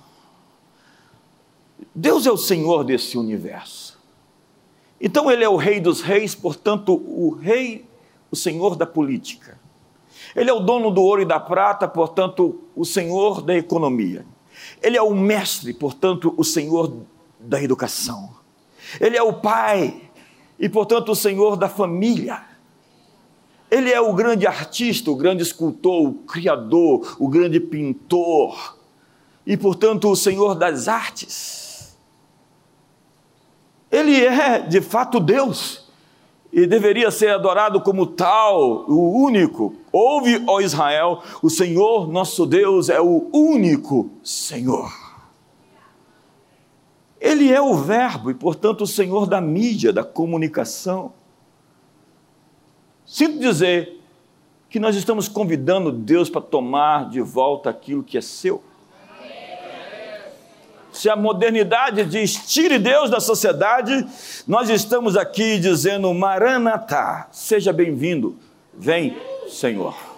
Deus 1.95 2.27
é 2.27 2.31
o 2.31 2.37
Senhor 2.37 2.83
desse 2.83 3.17
universo. 3.17 3.99
Então 5.01 5.31
Ele 5.31 5.43
é 5.43 5.49
o 5.49 5.55
Rei 5.55 5.79
dos 5.79 6.01
Reis, 6.01 6.35
portanto, 6.35 6.93
o 6.93 7.31
Rei, 7.31 7.83
o 8.29 8.35
Senhor 8.35 8.75
da 8.75 8.85
política. 8.85 9.59
Ele 10.35 10.51
é 10.51 10.53
o 10.53 10.59
dono 10.59 10.91
do 10.91 11.01
ouro 11.01 11.23
e 11.23 11.25
da 11.25 11.39
prata, 11.39 11.87
portanto, 11.87 12.61
o 12.75 12.85
Senhor 12.85 13.41
da 13.41 13.55
economia. 13.55 14.23
Ele 14.83 14.97
é 14.97 15.01
o 15.01 15.15
mestre, 15.15 15.73
portanto, 15.73 16.31
o 16.37 16.43
Senhor 16.43 16.95
da 17.39 17.59
educação. 17.59 18.35
Ele 18.99 19.17
é 19.17 19.23
o 19.23 19.33
Pai 19.33 20.01
e, 20.59 20.69
portanto, 20.69 21.11
o 21.11 21.15
Senhor 21.15 21.55
da 21.55 21.69
família. 21.69 22.41
Ele 23.69 23.91
é 23.91 23.99
o 23.99 24.13
grande 24.13 24.45
artista, 24.45 25.09
o 25.09 25.15
grande 25.15 25.41
escultor, 25.41 26.07
o 26.07 26.13
criador, 26.13 27.15
o 27.19 27.27
grande 27.27 27.59
pintor 27.59 28.77
e, 29.45 29.57
portanto, 29.57 30.09
o 30.09 30.15
Senhor 30.15 30.55
das 30.55 30.87
artes. 30.87 31.97
Ele 33.91 34.25
é, 34.25 34.59
de 34.59 34.81
fato, 34.81 35.19
Deus 35.19 35.83
e 36.53 36.67
deveria 36.67 37.09
ser 37.09 37.29
adorado 37.29 37.81
como 37.81 38.05
tal, 38.05 38.85
o 38.87 39.23
único. 39.23 39.75
Ouve, 39.91 40.43
ó 40.45 40.61
Israel, 40.61 41.23
o 41.41 41.49
Senhor 41.49 42.07
nosso 42.07 42.45
Deus 42.45 42.89
é 42.89 43.01
o 43.01 43.27
único 43.33 44.11
Senhor. 44.23 45.02
Ele 47.23 47.49
é 47.49 47.61
o 47.61 47.73
Verbo 47.73 48.29
e, 48.29 48.33
portanto, 48.33 48.81
o 48.81 48.87
Senhor 48.87 49.25
da 49.25 49.39
mídia, 49.39 49.93
da 49.93 50.03
comunicação. 50.03 51.13
Sinto 53.05 53.39
dizer 53.39 54.01
que 54.69 54.77
nós 54.77 54.93
estamos 54.93 55.29
convidando 55.29 55.89
Deus 55.89 56.29
para 56.29 56.41
tomar 56.41 57.09
de 57.09 57.21
volta 57.21 57.69
aquilo 57.69 58.03
que 58.03 58.17
é 58.17 58.21
seu. 58.21 58.61
Se 60.91 61.09
a 61.09 61.15
modernidade 61.15 62.03
diz 62.03 62.33
tire 62.45 62.77
Deus 62.77 63.09
da 63.09 63.21
sociedade, 63.21 64.05
nós 64.45 64.69
estamos 64.69 65.15
aqui 65.15 65.57
dizendo 65.57 66.13
Maranatá, 66.13 67.29
seja 67.31 67.71
bem-vindo, 67.71 68.37
vem, 68.73 69.17
Senhor. 69.47 70.12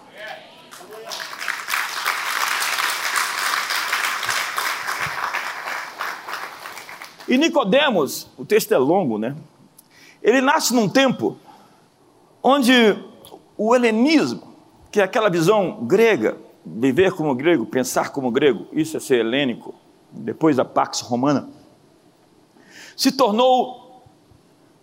E 7.28 7.38
Nicodemos, 7.38 8.28
o 8.38 8.46
texto 8.46 8.72
é 8.74 8.78
longo, 8.78 9.18
né? 9.18 9.36
Ele 10.22 10.42
nasce 10.42 10.74
num 10.74 10.88
tempo 10.88 11.38
onde 12.42 12.74
o 13.58 13.76
helenismo, 13.76 14.56
que 14.92 15.00
é 15.00 15.04
aquela 15.04 15.30
visão 15.30 15.84
grega, 15.86 16.38
viver 16.66 17.14
como 17.14 17.34
grego, 17.34 17.66
pensar 17.66 18.12
como 18.12 18.32
grego, 18.32 18.68
isso 18.72 18.98
é 18.98 19.00
ser 19.00 19.20
helênico, 19.20 19.74
depois 20.12 20.56
da 20.56 20.66
Pax 20.66 21.02
Romana, 21.02 21.50
se 22.96 23.12
tornou 23.12 24.04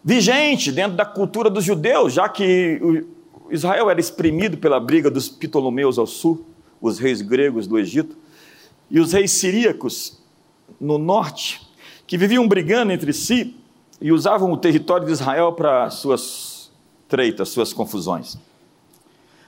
vigente 0.04 0.70
dentro 0.72 0.96
da 0.96 1.04
cultura 1.04 1.48
dos 1.48 1.64
judeus, 1.64 2.12
já 2.12 2.28
que 2.28 3.06
Israel 3.50 3.88
era 3.90 4.00
exprimido 4.00 4.58
pela 4.58 4.80
briga 4.80 5.10
dos 5.10 5.28
Ptolomeus 5.28 5.98
ao 5.98 6.06
sul, 6.06 6.44
os 6.80 6.98
reis 6.98 7.22
gregos 7.22 7.66
do 7.66 7.78
Egito, 7.78 8.16
e 8.90 8.98
os 8.98 9.12
reis 9.12 9.30
siríacos 9.30 10.20
no 10.80 10.98
norte, 10.98 11.61
que 12.12 12.18
viviam 12.18 12.46
brigando 12.46 12.92
entre 12.92 13.10
si 13.10 13.56
e 13.98 14.12
usavam 14.12 14.52
o 14.52 14.56
território 14.58 15.06
de 15.06 15.12
Israel 15.12 15.50
para 15.54 15.88
suas 15.88 16.70
treitas, 17.08 17.48
suas 17.48 17.72
confusões. 17.72 18.36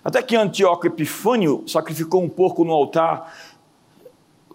Até 0.02 0.22
que 0.22 0.34
Antíoco 0.34 0.86
Epifânio 0.86 1.62
sacrificou 1.66 2.24
um 2.24 2.28
porco 2.30 2.64
no 2.64 2.72
altar, 2.72 3.34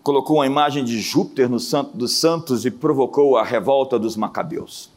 colocou 0.01 0.37
uma 0.37 0.47
imagem 0.47 0.83
de 0.83 0.99
Júpiter 0.99 1.47
no 1.47 1.59
santo 1.59 1.95
dos 1.95 2.13
santos 2.13 2.65
e 2.65 2.71
provocou 2.71 3.37
a 3.37 3.43
revolta 3.43 3.99
dos 3.99 4.15
macabeus. 4.15 4.89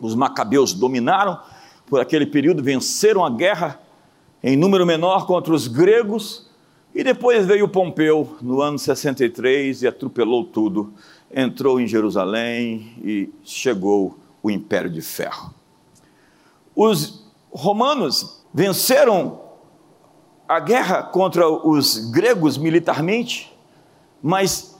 Os 0.00 0.16
macabeus 0.16 0.72
dominaram 0.72 1.38
por 1.86 2.00
aquele 2.00 2.26
período, 2.26 2.64
venceram 2.64 3.24
a 3.24 3.30
guerra 3.30 3.80
em 4.42 4.56
número 4.56 4.84
menor 4.84 5.24
contra 5.24 5.54
os 5.54 5.68
gregos, 5.68 6.50
e 6.92 7.04
depois 7.04 7.46
veio 7.46 7.68
Pompeu 7.68 8.36
no 8.42 8.60
ano 8.60 8.76
63 8.76 9.82
e 9.82 9.86
atropelou 9.86 10.44
tudo, 10.44 10.92
entrou 11.32 11.80
em 11.80 11.86
Jerusalém 11.86 12.94
e 13.02 13.32
chegou 13.42 14.18
o 14.42 14.50
Império 14.50 14.90
de 14.90 15.00
Ferro. 15.00 15.54
Os 16.74 17.24
romanos 17.50 18.44
venceram 18.52 19.40
a 20.48 20.60
guerra 20.60 21.02
contra 21.02 21.48
os 21.48 22.10
gregos 22.10 22.58
militarmente, 22.58 23.52
mas 24.22 24.78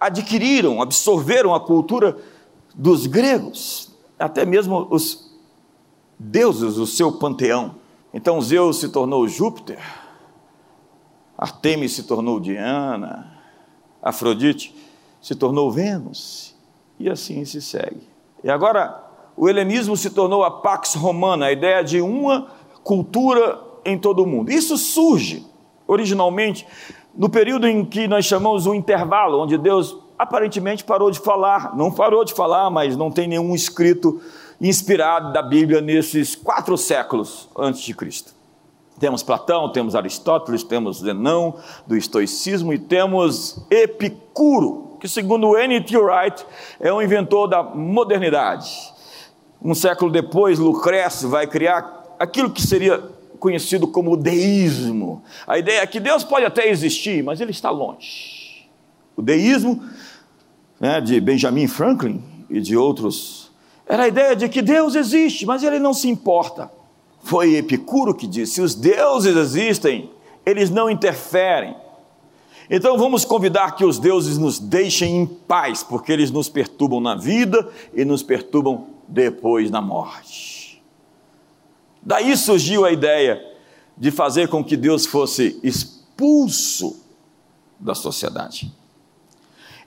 adquiriram, 0.00 0.82
absorveram 0.82 1.54
a 1.54 1.60
cultura 1.60 2.16
dos 2.74 3.06
gregos, 3.06 3.92
até 4.18 4.44
mesmo 4.44 4.86
os 4.90 5.32
deuses, 6.18 6.76
o 6.76 6.86
seu 6.86 7.12
panteão. 7.12 7.76
Então 8.12 8.40
Zeus 8.40 8.78
se 8.78 8.88
tornou 8.88 9.28
Júpiter, 9.28 9.80
Artemis 11.36 11.92
se 11.92 12.02
tornou 12.02 12.40
Diana, 12.40 13.32
Afrodite 14.02 14.74
se 15.26 15.34
tornou 15.34 15.72
Vênus, 15.72 16.54
e 17.00 17.10
assim 17.10 17.44
se 17.44 17.60
segue. 17.60 18.08
E 18.44 18.48
agora 18.48 19.02
o 19.36 19.48
helenismo 19.48 19.96
se 19.96 20.08
tornou 20.10 20.44
a 20.44 20.50
pax 20.52 20.94
romana, 20.94 21.46
a 21.46 21.52
ideia 21.52 21.82
de 21.82 22.00
uma 22.00 22.46
cultura 22.84 23.60
em 23.84 23.98
todo 23.98 24.22
o 24.22 24.26
mundo. 24.26 24.52
Isso 24.52 24.78
surge 24.78 25.44
originalmente 25.84 26.64
no 27.12 27.28
período 27.28 27.66
em 27.66 27.84
que 27.84 28.06
nós 28.06 28.24
chamamos 28.24 28.68
o 28.68 28.74
intervalo, 28.74 29.42
onde 29.42 29.58
Deus 29.58 29.96
aparentemente 30.16 30.84
parou 30.84 31.10
de 31.10 31.18
falar, 31.18 31.76
não 31.76 31.90
parou 31.90 32.24
de 32.24 32.32
falar, 32.32 32.70
mas 32.70 32.96
não 32.96 33.10
tem 33.10 33.26
nenhum 33.26 33.52
escrito 33.52 34.20
inspirado 34.60 35.32
da 35.32 35.42
Bíblia 35.42 35.80
nesses 35.80 36.36
quatro 36.36 36.78
séculos 36.78 37.48
antes 37.58 37.80
de 37.80 37.92
Cristo. 37.92 38.32
Temos 39.00 39.24
Platão, 39.24 39.72
temos 39.72 39.96
Aristóteles, 39.96 40.62
temos 40.62 40.98
Zenão 40.98 41.56
do 41.84 41.96
estoicismo 41.96 42.72
e 42.72 42.78
temos 42.78 43.66
Epicuro, 43.68 44.95
que 45.06 45.08
segundo 45.08 45.56
N.T. 45.56 45.96
Wright 45.96 46.44
é 46.80 46.92
um 46.92 47.00
inventor 47.00 47.46
da 47.46 47.62
modernidade. 47.62 48.68
Um 49.62 49.72
século 49.72 50.10
depois, 50.10 50.58
Lucrécio 50.58 51.28
vai 51.28 51.46
criar 51.46 52.16
aquilo 52.18 52.50
que 52.50 52.60
seria 52.60 52.98
conhecido 53.38 53.86
como 53.86 54.12
o 54.12 54.16
deísmo. 54.16 55.22
A 55.46 55.58
ideia 55.58 55.80
é 55.80 55.86
que 55.86 56.00
Deus 56.00 56.24
pode 56.24 56.44
até 56.44 56.68
existir, 56.68 57.22
mas 57.22 57.40
ele 57.40 57.52
está 57.52 57.70
longe. 57.70 58.68
O 59.16 59.22
deísmo 59.22 59.80
né, 60.80 61.00
de 61.00 61.20
Benjamin 61.20 61.68
Franklin 61.68 62.22
e 62.50 62.60
de 62.60 62.76
outros 62.76 63.52
era 63.86 64.02
a 64.02 64.08
ideia 64.08 64.34
de 64.34 64.48
que 64.48 64.60
Deus 64.60 64.96
existe, 64.96 65.46
mas 65.46 65.62
ele 65.62 65.78
não 65.78 65.94
se 65.94 66.08
importa. 66.08 66.68
Foi 67.22 67.54
Epicuro 67.54 68.12
que 68.12 68.26
disse: 68.26 68.60
os 68.60 68.74
deuses 68.74 69.36
existem, 69.36 70.10
eles 70.44 70.68
não 70.68 70.90
interferem. 70.90 71.76
Então 72.68 72.98
vamos 72.98 73.24
convidar 73.24 73.76
que 73.76 73.84
os 73.84 73.98
deuses 73.98 74.38
nos 74.38 74.58
deixem 74.58 75.16
em 75.16 75.26
paz, 75.26 75.82
porque 75.82 76.12
eles 76.12 76.30
nos 76.30 76.48
perturbam 76.48 77.00
na 77.00 77.14
vida 77.14 77.68
e 77.94 78.04
nos 78.04 78.22
perturbam 78.22 78.88
depois 79.06 79.70
na 79.70 79.80
morte. 79.80 80.82
Daí 82.02 82.36
surgiu 82.36 82.84
a 82.84 82.92
ideia 82.92 83.40
de 83.96 84.10
fazer 84.10 84.48
com 84.48 84.62
que 84.62 84.76
Deus 84.76 85.06
fosse 85.06 85.58
expulso 85.62 87.04
da 87.78 87.94
sociedade. 87.94 88.72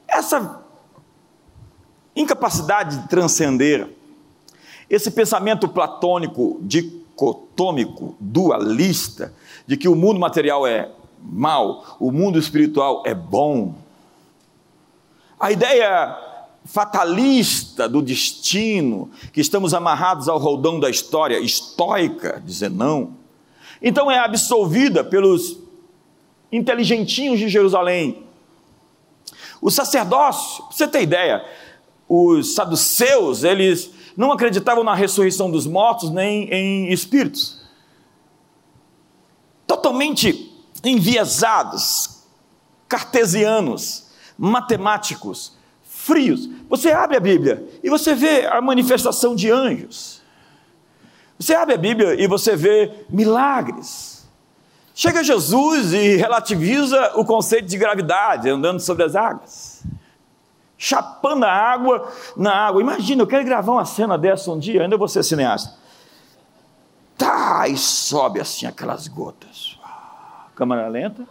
Essa 0.08 0.64
incapacidade 2.16 2.98
de 2.98 3.08
transcender 3.08 3.90
esse 4.90 5.12
pensamento 5.12 5.68
platônico, 5.68 6.60
dicotômico, 6.62 8.16
dualista, 8.20 9.34
de 9.68 9.78
que 9.78 9.88
o 9.88 9.96
mundo 9.96 10.20
material 10.20 10.66
é 10.66 10.90
mal, 11.22 11.98
o 12.00 12.12
mundo 12.12 12.38
espiritual 12.40 13.04
é 13.06 13.14
bom. 13.14 13.76
A 15.40 15.52
ideia 15.52 16.18
fatalista 16.66 17.88
do 17.88 18.02
destino, 18.02 19.10
que 19.34 19.42
estamos 19.42 19.74
amarrados 19.74 20.28
ao 20.28 20.38
roldão 20.38 20.80
da 20.80 20.90
história, 20.90 21.40
estoica, 21.40 22.42
dizer 22.46 22.70
não. 22.70 23.16
Então 23.82 24.12
é 24.12 24.20
absolvida 24.20 25.04
pelos 25.04 25.58
inteligentinhos 26.52 27.40
de 27.40 27.48
Jerusalém. 27.48 28.24
O 29.62 29.72
sacerdócio, 29.72 30.64
você 30.70 30.88
ter 30.88 31.02
ideia, 31.02 31.44
os 32.08 32.54
saduceus, 32.54 33.44
eles 33.44 33.92
não 34.16 34.32
acreditavam 34.32 34.84
na 34.84 34.94
ressurreição 34.94 35.50
dos 35.50 35.66
mortos 35.66 36.10
nem 36.10 36.50
em 36.50 36.92
espíritos. 36.92 37.62
Totalmente 39.66 40.49
enviesados, 40.84 42.24
cartesianos, 42.88 44.08
matemáticos, 44.38 45.58
frios. 45.84 46.50
Você 46.70 46.92
abre 46.92 47.18
a 47.18 47.20
Bíblia 47.20 47.68
e 47.84 47.90
você 47.90 48.14
vê 48.16 48.46
a 48.46 48.62
manifestação 48.62 49.36
de 49.36 49.52
anjos. 49.52 50.22
Você 51.38 51.56
abre 51.56 51.76
a 51.76 51.78
Bíblia 51.78 52.22
e 52.22 52.28
você 52.28 52.56
vê 52.56 53.06
milagres. 53.10 54.28
Chega 54.94 55.24
Jesus 55.24 55.94
e 55.94 56.18
relativiza 56.18 57.14
o 57.16 57.24
conceito 57.24 57.68
de 57.68 57.78
gravidade, 57.78 58.50
andando 58.50 58.80
sobre 58.80 59.04
as 59.04 59.16
águas 59.16 59.84
chapando 60.80 61.44
a 61.44 61.52
água 61.52 62.10
na 62.38 62.56
água. 62.56 62.82
Imagina, 62.82 63.22
eu 63.22 63.28
quero 63.28 63.44
gravar 63.44 63.74
uma 63.74 63.86
cena 63.86 64.18
dessa 64.18 64.50
um 64.50 64.58
dia, 64.58 64.82
ainda 64.82 64.98
vou 64.98 65.10
ser 65.10 65.24
cineasta. 65.24 65.78
Tá, 67.18 67.68
e 67.68 67.78
sobe 67.78 68.40
assim 68.40 68.66
aquelas 68.66 69.10
gotas. 69.10 69.78
Câmera 70.60 70.90
lenta. 70.90 71.26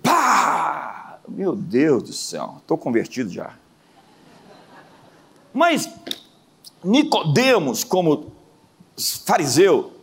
Pá! 0.00 1.18
Meu 1.26 1.56
Deus 1.56 2.04
do 2.04 2.12
céu, 2.12 2.58
estou 2.58 2.78
convertido 2.78 3.28
já. 3.28 3.54
Mas 5.52 5.92
Nicodemos, 6.84 7.82
como 7.82 8.32
fariseu, 9.24 9.94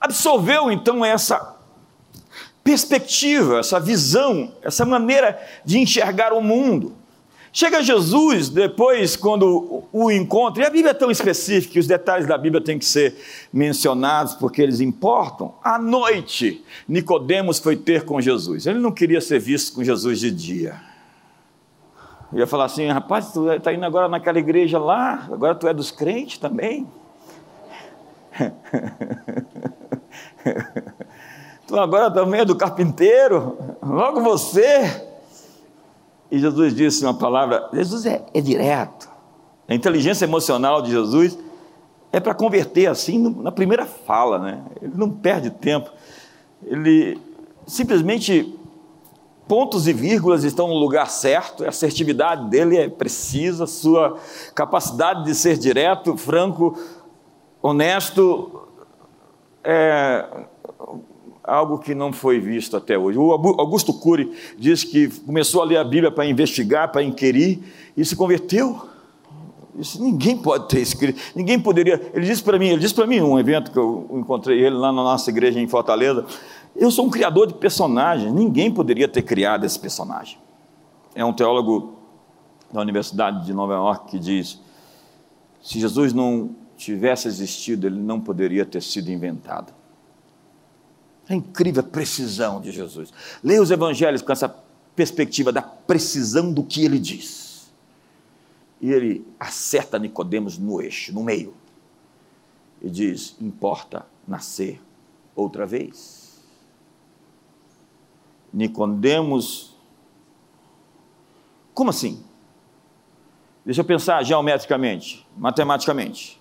absolveu 0.00 0.72
então 0.72 1.04
essa 1.04 1.56
perspectiva, 2.64 3.58
essa 3.58 3.78
visão, 3.78 4.54
essa 4.62 4.86
maneira 4.86 5.46
de 5.62 5.78
enxergar 5.78 6.32
o 6.32 6.40
mundo. 6.40 6.96
Chega 7.52 7.82
Jesus 7.82 8.48
depois, 8.48 9.16
quando 9.16 9.84
o 9.92 10.10
encontra, 10.10 10.62
e 10.62 10.66
a 10.66 10.70
Bíblia 10.70 10.90
é 10.90 10.94
tão 10.94 11.10
específica, 11.10 11.78
os 11.78 11.86
detalhes 11.86 12.26
da 12.26 12.36
Bíblia 12.36 12.62
têm 12.62 12.78
que 12.78 12.84
ser 12.84 13.16
mencionados 13.52 14.34
porque 14.34 14.60
eles 14.60 14.80
importam. 14.80 15.54
À 15.62 15.78
noite, 15.78 16.64
Nicodemos 16.86 17.58
foi 17.58 17.76
ter 17.76 18.04
com 18.04 18.20
Jesus. 18.20 18.66
Ele 18.66 18.78
não 18.78 18.92
queria 18.92 19.20
ser 19.20 19.38
visto 19.38 19.74
com 19.74 19.82
Jesus 19.82 20.20
de 20.20 20.30
dia. 20.30 20.80
Eu 22.32 22.40
ia 22.40 22.46
falar 22.46 22.66
assim, 22.66 22.86
rapaz, 22.88 23.32
tu 23.32 23.50
está 23.50 23.72
indo 23.72 23.84
agora 23.84 24.08
naquela 24.08 24.38
igreja 24.38 24.78
lá, 24.78 25.26
agora 25.32 25.54
tu 25.54 25.66
é 25.66 25.72
dos 25.72 25.90
crentes 25.90 26.38
também. 26.38 26.86
Tu 31.68 31.78
agora 31.78 32.10
também 32.10 32.40
é 32.40 32.44
do 32.46 32.56
carpinteiro, 32.56 33.58
logo 33.82 34.22
você. 34.22 35.06
E 36.30 36.38
Jesus 36.38 36.74
disse 36.74 37.04
uma 37.04 37.14
palavra: 37.14 37.68
Jesus 37.72 38.06
é, 38.06 38.24
é 38.32 38.40
direto. 38.40 39.08
A 39.68 39.74
inteligência 39.74 40.24
emocional 40.24 40.82
de 40.82 40.90
Jesus 40.90 41.38
é 42.12 42.18
para 42.18 42.34
converter 42.34 42.86
assim 42.86 43.18
na 43.18 43.52
primeira 43.52 43.84
fala, 43.84 44.38
né? 44.38 44.62
Ele 44.80 44.94
não 44.96 45.10
perde 45.10 45.50
tempo. 45.50 45.90
Ele 46.64 47.18
simplesmente 47.66 48.58
pontos 49.46 49.88
e 49.88 49.92
vírgulas 49.92 50.44
estão 50.44 50.68
no 50.68 50.74
lugar 50.74 51.10
certo, 51.10 51.64
a 51.64 51.68
assertividade 51.68 52.48
dele 52.50 52.76
é 52.76 52.88
precisa, 52.88 53.66
sua 53.66 54.18
capacidade 54.54 55.24
de 55.24 55.34
ser 55.34 55.56
direto, 55.56 56.16
franco, 56.18 56.78
honesto, 57.62 58.68
é, 59.64 60.46
algo 61.48 61.78
que 61.78 61.94
não 61.94 62.12
foi 62.12 62.38
visto 62.38 62.76
até 62.76 62.98
hoje. 62.98 63.18
O 63.18 63.32
Augusto 63.32 63.92
Cury 63.92 64.30
diz 64.58 64.84
que 64.84 65.08
começou 65.08 65.62
a 65.62 65.64
ler 65.64 65.78
a 65.78 65.84
Bíblia 65.84 66.10
para 66.10 66.26
investigar, 66.26 66.92
para 66.92 67.02
inquirir, 67.02 67.60
e 67.96 68.04
se 68.04 68.14
converteu. 68.14 68.88
Isso 69.78 70.02
ninguém 70.02 70.36
pode 70.36 70.68
ter 70.68 70.80
escrito, 70.80 71.20
ninguém 71.34 71.58
poderia. 71.58 72.10
Ele 72.12 72.26
disse 72.26 72.42
para 72.42 72.58
mim, 72.58 72.66
ele 72.68 72.80
disse 72.80 72.94
para 72.94 73.06
mim 73.06 73.20
um 73.20 73.38
evento 73.38 73.70
que 73.70 73.78
eu 73.78 74.08
encontrei 74.12 74.58
ele 74.60 74.76
lá 74.76 74.92
na 74.92 75.02
nossa 75.02 75.30
igreja 75.30 75.60
em 75.60 75.68
Fortaleza. 75.68 76.26
Eu 76.74 76.90
sou 76.90 77.06
um 77.06 77.10
criador 77.10 77.46
de 77.46 77.54
personagens, 77.54 78.32
ninguém 78.32 78.72
poderia 78.72 79.08
ter 79.08 79.22
criado 79.22 79.64
esse 79.64 79.78
personagem. 79.78 80.38
É 81.14 81.24
um 81.24 81.32
teólogo 81.32 81.94
da 82.72 82.80
Universidade 82.80 83.46
de 83.46 83.52
Nova 83.52 83.74
York 83.74 84.10
que 84.10 84.18
diz: 84.18 84.60
Se 85.62 85.78
Jesus 85.78 86.12
não 86.12 86.50
tivesse 86.76 87.28
existido, 87.28 87.86
ele 87.86 87.98
não 87.98 88.20
poderia 88.20 88.64
ter 88.64 88.82
sido 88.82 89.10
inventado. 89.10 89.77
É 91.28 91.34
incrível 91.34 91.80
a 91.80 91.86
precisão 91.86 92.60
de 92.60 92.72
Jesus. 92.72 93.12
Leia 93.44 93.60
os 93.60 93.70
evangelhos 93.70 94.22
com 94.22 94.32
essa 94.32 94.48
perspectiva 94.96 95.52
da 95.52 95.60
precisão 95.60 96.52
do 96.52 96.64
que 96.64 96.84
ele 96.84 96.98
diz. 96.98 97.70
E 98.80 98.90
ele 98.90 99.26
acerta 99.38 99.98
Nicodemos 99.98 100.56
no 100.56 100.80
eixo, 100.80 101.12
no 101.12 101.22
meio. 101.22 101.54
E 102.80 102.88
diz: 102.88 103.36
importa 103.40 104.06
nascer 104.26 104.80
outra 105.34 105.66
vez. 105.66 106.40
Nicodemos, 108.52 109.76
como 111.74 111.90
assim? 111.90 112.24
Deixa 113.64 113.82
eu 113.82 113.84
pensar 113.84 114.24
geometricamente, 114.24 115.26
matematicamente. 115.36 116.40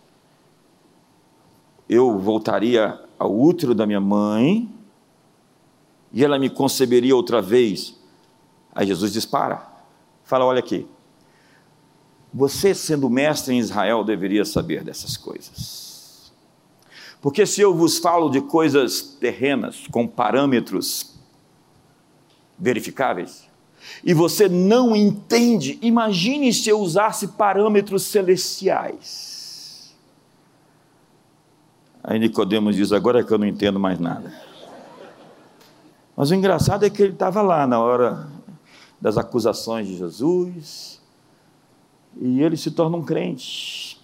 Eu 1.89 2.17
voltaria 2.17 3.03
ao 3.19 3.37
útero 3.37 3.75
da 3.75 3.85
minha 3.85 3.99
mãe 3.99 4.76
e 6.17 6.25
ela 6.25 6.39
me 6.39 6.49
conceberia 6.49 7.15
outra 7.15 7.43
vez. 7.43 7.95
Aí 8.73 8.87
Jesus 8.87 9.13
dispara. 9.13 9.61
Fala: 10.23 10.45
olha 10.45 10.57
aqui. 10.57 10.87
Você, 12.33 12.73
sendo 12.73 13.07
mestre 13.07 13.53
em 13.53 13.59
Israel, 13.59 14.03
deveria 14.03 14.43
saber 14.43 14.83
dessas 14.83 15.15
coisas. 15.15 16.33
Porque 17.21 17.45
se 17.45 17.61
eu 17.61 17.71
vos 17.71 17.99
falo 17.99 18.31
de 18.31 18.41
coisas 18.41 18.99
terrenas, 19.19 19.85
com 19.91 20.07
parâmetros 20.07 21.15
verificáveis, 22.57 23.47
e 24.03 24.11
você 24.11 24.49
não 24.49 24.95
entende, 24.95 25.77
imagine 25.83 26.51
se 26.51 26.67
eu 26.67 26.79
usasse 26.79 27.27
parâmetros 27.27 28.01
celestiais. 28.01 29.95
Aí 32.03 32.17
Nicodemos 32.17 32.75
diz: 32.75 32.91
agora 32.91 33.19
é 33.19 33.23
que 33.23 33.31
eu 33.31 33.37
não 33.37 33.45
entendo 33.45 33.79
mais 33.79 33.99
nada. 33.99 34.46
Mas 36.17 36.31
o 36.31 36.35
engraçado 36.35 36.83
é 36.83 36.89
que 36.89 37.03
ele 37.03 37.13
estava 37.13 37.43
lá 37.43 37.67
na 37.67 37.79
hora 37.79 38.27
das 38.99 39.19
acusações 39.19 39.87
de 39.87 39.95
Jesus, 39.95 40.99
e 42.19 42.41
ele 42.41 42.57
se 42.57 42.71
torna 42.71 42.97
um 42.97 43.05
crente. 43.05 44.03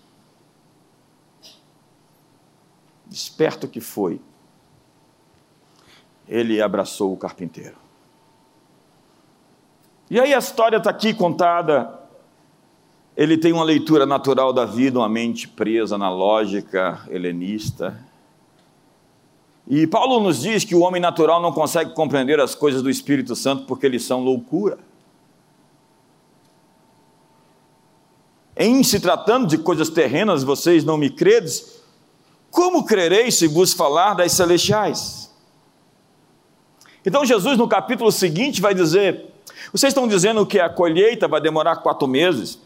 Esperto 3.09 3.67
que 3.67 3.81
foi, 3.81 4.21
ele 6.27 6.61
abraçou 6.61 7.11
o 7.11 7.17
carpinteiro. 7.17 7.77
E 10.07 10.19
aí 10.19 10.35
a 10.35 10.37
história 10.37 10.77
está 10.77 10.91
aqui 10.91 11.15
contada. 11.15 11.99
Ele 13.17 13.39
tem 13.39 13.51
uma 13.51 13.63
leitura 13.63 14.05
natural 14.05 14.53
da 14.53 14.65
vida, 14.65 14.99
uma 14.99 15.09
mente 15.09 15.47
presa 15.47 15.97
na 15.97 16.11
lógica 16.11 17.03
helenista. 17.09 17.99
E 19.67 19.87
Paulo 19.87 20.19
nos 20.19 20.41
diz 20.41 20.63
que 20.63 20.75
o 20.75 20.81
homem 20.81 21.01
natural 21.01 21.41
não 21.41 21.51
consegue 21.51 21.93
compreender 21.93 22.39
as 22.39 22.53
coisas 22.53 22.81
do 22.81 22.89
Espírito 22.89 23.35
Santo 23.35 23.65
porque 23.65 23.85
eles 23.85 24.03
são 24.03 24.21
loucura. 24.21 24.77
Em 28.55 28.83
se 28.83 28.99
tratando 28.99 29.47
de 29.47 29.57
coisas 29.57 29.89
terrenas, 29.89 30.43
vocês 30.43 30.83
não 30.83 30.97
me 30.97 31.09
credes, 31.09 31.81
como 32.51 32.85
crereis 32.85 33.35
se 33.35 33.47
vos 33.47 33.73
falar 33.73 34.13
das 34.13 34.31
celestiais? 34.33 35.33
Então 37.05 37.25
Jesus, 37.25 37.57
no 37.57 37.67
capítulo 37.67 38.11
seguinte, 38.11 38.61
vai 38.61 38.75
dizer: 38.75 39.33
vocês 39.71 39.91
estão 39.91 40.07
dizendo 40.07 40.45
que 40.45 40.59
a 40.59 40.69
colheita 40.69 41.27
vai 41.27 41.41
demorar 41.41 41.77
quatro 41.77 42.07
meses? 42.07 42.59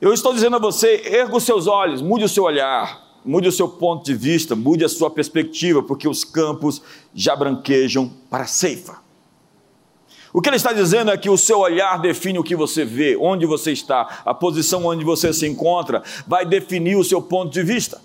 Eu 0.00 0.12
estou 0.12 0.32
dizendo 0.32 0.56
a 0.56 0.60
você: 0.60 1.02
erga 1.06 1.36
os 1.36 1.42
seus 1.42 1.66
olhos, 1.66 2.00
mude 2.00 2.24
o 2.24 2.28
seu 2.28 2.44
olhar, 2.44 3.02
mude 3.24 3.48
o 3.48 3.52
seu 3.52 3.68
ponto 3.68 4.04
de 4.04 4.14
vista, 4.14 4.54
mude 4.54 4.84
a 4.84 4.88
sua 4.88 5.10
perspectiva, 5.10 5.82
porque 5.82 6.06
os 6.06 6.24
campos 6.24 6.82
já 7.14 7.34
branquejam 7.34 8.10
para 8.28 8.44
a 8.44 8.48
ceifa. 8.48 9.02
O 10.32 10.42
que 10.42 10.48
ele 10.48 10.56
está 10.56 10.72
dizendo 10.72 11.12
é 11.12 11.16
que 11.16 11.30
o 11.30 11.38
seu 11.38 11.60
olhar 11.60 12.00
define 12.00 12.40
o 12.40 12.42
que 12.42 12.56
você 12.56 12.84
vê, 12.84 13.16
onde 13.16 13.46
você 13.46 13.70
está, 13.70 14.22
a 14.24 14.34
posição 14.34 14.84
onde 14.84 15.04
você 15.04 15.32
se 15.32 15.46
encontra, 15.46 16.02
vai 16.26 16.44
definir 16.44 16.96
o 16.96 17.04
seu 17.04 17.22
ponto 17.22 17.52
de 17.52 17.62
vista. 17.62 18.00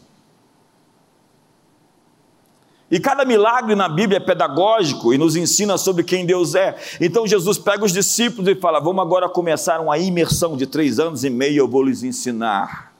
E 2.91 2.99
cada 2.99 3.25
milagre 3.25 3.75
na 3.75 3.89
Bíblia 3.89 4.17
é 4.17 4.19
pedagógico 4.19 5.13
e 5.13 5.17
nos 5.17 5.36
ensina 5.36 5.77
sobre 5.77 6.03
quem 6.03 6.25
Deus 6.25 6.55
é. 6.55 6.75
Então 6.99 7.25
Jesus 7.25 7.58
pega 7.58 7.86
os 7.86 7.93
discípulos 7.93 8.47
e 8.47 8.55
fala: 8.55 8.79
Vamos 8.79 9.01
agora 9.03 9.29
começar 9.29 9.79
uma 9.79 9.97
imersão 9.97 10.58
de 10.58 10.65
três 10.65 10.99
anos 10.99 11.23
e 11.23 11.29
meio, 11.29 11.58
eu 11.58 11.67
vou 11.67 11.84
lhes 11.84 12.03
ensinar 12.03 12.93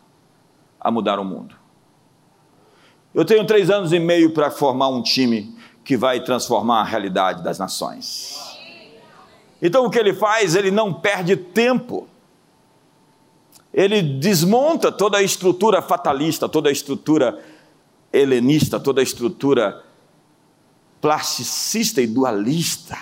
a 0.80 0.92
mudar 0.92 1.20
o 1.20 1.26
mundo. 1.26 1.59
Eu 3.14 3.26
tenho 3.26 3.46
três 3.46 3.70
anos 3.70 3.92
e 3.92 4.00
meio 4.00 4.32
para 4.32 4.52
formar 4.52 4.90
um 4.90 5.02
time 5.02 5.56
que 5.84 5.98
vai 5.98 6.24
transformar 6.24 6.82
a 6.82 6.84
realidade 6.84 7.44
das 7.44 7.58
nações. 7.58 8.38
Então 9.62 9.86
o 9.86 9.90
que 9.90 9.98
ele 9.98 10.14
faz? 10.14 10.56
Ele 10.56 10.72
não 10.72 10.94
perde 10.94 11.36
tempo. 11.36 12.08
Ele 13.74 14.02
desmonta 14.02 14.92
toda 14.92 15.18
a 15.18 15.24
estrutura 15.24 15.82
fatalista, 15.82 16.48
toda 16.48 16.70
a 16.70 16.72
estrutura 16.72 17.44
helenista, 18.12 18.80
toda 18.80 19.02
a 19.02 19.04
estrutura 19.04 19.84
plasticista 21.02 22.02
e 22.02 22.08
dualista, 22.08 22.98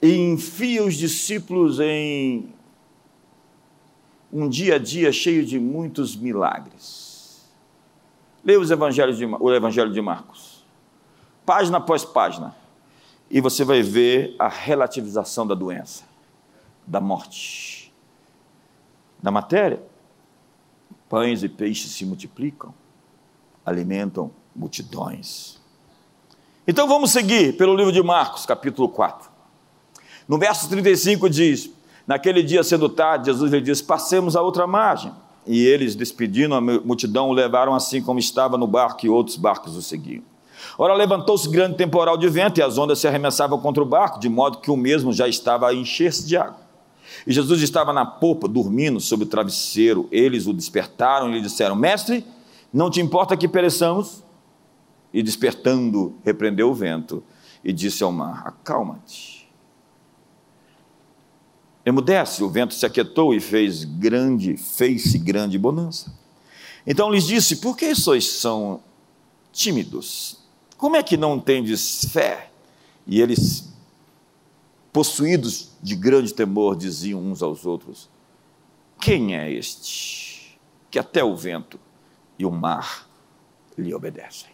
e 0.00 0.16
enfia 0.16 0.82
os 0.82 0.94
discípulos 0.94 1.78
em 1.78 2.52
um 4.32 4.48
dia 4.48 4.76
a 4.76 4.78
dia 4.78 5.12
cheio 5.12 5.44
de 5.44 5.58
muitos 5.58 6.16
milagres. 6.16 7.01
Leia 8.44 8.58
os 8.58 8.70
evangelhos 8.70 9.16
de, 9.16 9.24
o 9.24 9.54
Evangelho 9.54 9.92
de 9.92 10.00
Marcos, 10.00 10.64
página 11.46 11.78
após 11.78 12.04
página, 12.04 12.54
e 13.30 13.40
você 13.40 13.64
vai 13.64 13.82
ver 13.82 14.34
a 14.38 14.48
relativização 14.48 15.46
da 15.46 15.54
doença, 15.54 16.04
da 16.86 17.00
morte, 17.00 17.92
da 19.22 19.30
matéria. 19.30 19.82
Pães 21.08 21.42
e 21.42 21.48
peixes 21.48 21.92
se 21.92 22.04
multiplicam, 22.04 22.74
alimentam 23.64 24.30
multidões. 24.56 25.60
Então 26.66 26.88
vamos 26.88 27.10
seguir 27.10 27.56
pelo 27.56 27.76
livro 27.76 27.92
de 27.92 28.02
Marcos, 28.02 28.46
capítulo 28.46 28.88
4. 28.88 29.30
No 30.26 30.38
verso 30.38 30.68
35 30.68 31.28
diz: 31.28 31.70
Naquele 32.06 32.42
dia, 32.42 32.62
sendo 32.62 32.88
tarde, 32.88 33.26
Jesus 33.26 33.52
lhe 33.52 33.60
disse: 33.60 33.84
Passemos 33.84 34.36
a 34.36 34.42
outra 34.42 34.66
margem. 34.66 35.12
E 35.46 35.66
eles, 35.66 35.94
despedindo 35.94 36.54
a 36.54 36.60
multidão, 36.60 37.28
o 37.28 37.32
levaram 37.32 37.74
assim 37.74 38.00
como 38.00 38.18
estava 38.18 38.56
no 38.56 38.66
barco, 38.66 39.04
e 39.04 39.08
outros 39.08 39.36
barcos 39.36 39.76
o 39.76 39.82
seguiam. 39.82 40.22
Ora, 40.78 40.94
levantou-se 40.94 41.48
grande 41.48 41.76
temporal 41.76 42.16
de 42.16 42.28
vento, 42.28 42.58
e 42.58 42.62
as 42.62 42.78
ondas 42.78 42.98
se 42.98 43.08
arremessavam 43.08 43.58
contra 43.58 43.82
o 43.82 43.86
barco, 43.86 44.20
de 44.20 44.28
modo 44.28 44.58
que 44.58 44.70
o 44.70 44.76
mesmo 44.76 45.12
já 45.12 45.26
estava 45.26 45.68
a 45.68 45.74
encher-se 45.74 46.26
de 46.26 46.36
água. 46.36 46.62
E 47.26 47.32
Jesus 47.32 47.60
estava 47.60 47.92
na 47.92 48.06
popa, 48.06 48.48
dormindo 48.48 49.00
sobre 49.00 49.26
o 49.26 49.28
travesseiro. 49.28 50.08
Eles 50.10 50.46
o 50.46 50.52
despertaram 50.52 51.28
e 51.28 51.34
lhe 51.34 51.40
disseram: 51.40 51.76
Mestre, 51.76 52.24
não 52.72 52.90
te 52.90 53.00
importa 53.00 53.36
que 53.36 53.48
pereçamos? 53.48 54.22
E 55.12 55.22
despertando, 55.22 56.14
repreendeu 56.24 56.70
o 56.70 56.74
vento 56.74 57.22
e 57.62 57.72
disse 57.72 58.02
ao 58.02 58.12
mar: 58.12 58.44
Acalma-te. 58.46 59.41
Emudece, 61.84 62.44
o 62.44 62.48
vento 62.48 62.74
se 62.74 62.86
aquietou 62.86 63.34
e 63.34 63.40
fez 63.40 63.84
grande, 63.84 64.56
fez-se 64.56 65.18
grande 65.18 65.58
bonança. 65.58 66.12
Então 66.86 67.10
lhes 67.10 67.26
disse: 67.26 67.56
Por 67.56 67.76
que 67.76 67.94
sois 67.94 68.28
são 68.28 68.80
tímidos? 69.52 70.38
Como 70.76 70.96
é 70.96 71.02
que 71.02 71.16
não 71.16 71.40
tendes 71.40 72.04
fé? 72.06 72.50
E 73.06 73.20
eles, 73.20 73.68
possuídos 74.92 75.70
de 75.82 75.96
grande 75.96 76.32
temor, 76.32 76.76
diziam 76.76 77.20
uns 77.20 77.42
aos 77.42 77.66
outros: 77.66 78.08
Quem 79.00 79.36
é 79.36 79.50
este 79.50 80.32
que 80.92 80.98
até 80.98 81.24
o 81.24 81.34
vento 81.34 81.80
e 82.38 82.44
o 82.44 82.50
mar 82.50 83.08
lhe 83.78 83.94
obedecem. 83.94 84.50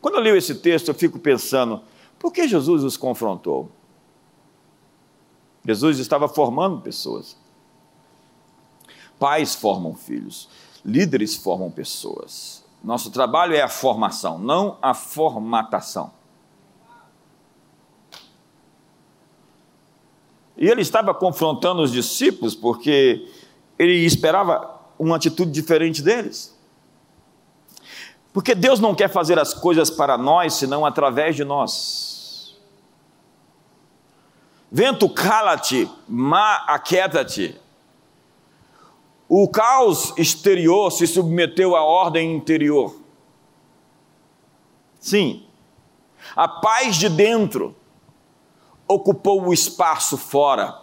Quando 0.00 0.16
eu 0.16 0.20
leio 0.20 0.36
esse 0.36 0.56
texto, 0.56 0.88
eu 0.88 0.94
fico 0.94 1.18
pensando, 1.18 1.80
por 2.18 2.32
que 2.32 2.48
Jesus 2.48 2.82
os 2.82 2.96
confrontou? 2.96 3.70
Jesus 5.64 5.98
estava 5.98 6.28
formando 6.28 6.80
pessoas. 6.80 7.36
Pais 9.18 9.54
formam 9.54 9.94
filhos, 9.94 10.48
líderes 10.84 11.36
formam 11.36 11.70
pessoas. 11.70 12.64
Nosso 12.82 13.10
trabalho 13.10 13.54
é 13.54 13.60
a 13.60 13.68
formação, 13.68 14.38
não 14.38 14.78
a 14.80 14.94
formatação. 14.94 16.12
E 20.56 20.66
ele 20.66 20.82
estava 20.82 21.14
confrontando 21.14 21.82
os 21.82 21.90
discípulos 21.90 22.54
porque 22.54 23.26
ele 23.78 24.04
esperava 24.04 24.78
uma 24.98 25.16
atitude 25.16 25.50
diferente 25.50 26.02
deles. 26.02 26.54
Porque 28.32 28.54
Deus 28.54 28.78
não 28.78 28.94
quer 28.94 29.08
fazer 29.08 29.38
as 29.38 29.54
coisas 29.54 29.90
para 29.90 30.16
nós, 30.16 30.54
senão 30.54 30.84
através 30.84 31.34
de 31.34 31.44
nós. 31.44 32.09
Vento, 34.70 35.08
cala-te, 35.08 35.90
ma, 36.08 36.56
aquieta-te. 36.66 37.60
O 39.28 39.48
caos 39.48 40.12
exterior 40.16 40.90
se 40.90 41.06
submeteu 41.06 41.74
à 41.74 41.82
ordem 41.82 42.34
interior. 42.34 42.94
Sim, 45.00 45.44
a 46.36 46.46
paz 46.46 46.96
de 46.96 47.08
dentro 47.08 47.74
ocupou 48.86 49.42
o 49.42 49.52
espaço 49.52 50.16
fora. 50.16 50.78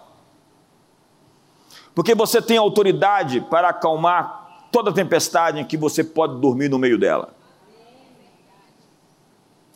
Porque 1.94 2.14
você 2.14 2.42
tem 2.42 2.58
autoridade 2.58 3.42
para 3.42 3.70
acalmar 3.70 4.68
toda 4.72 4.94
tempestade 4.94 5.60
em 5.60 5.66
que 5.66 5.78
você 5.78 6.04
pode 6.04 6.40
dormir 6.40 6.70
no 6.70 6.78
meio 6.78 6.98
dela. 6.98 7.36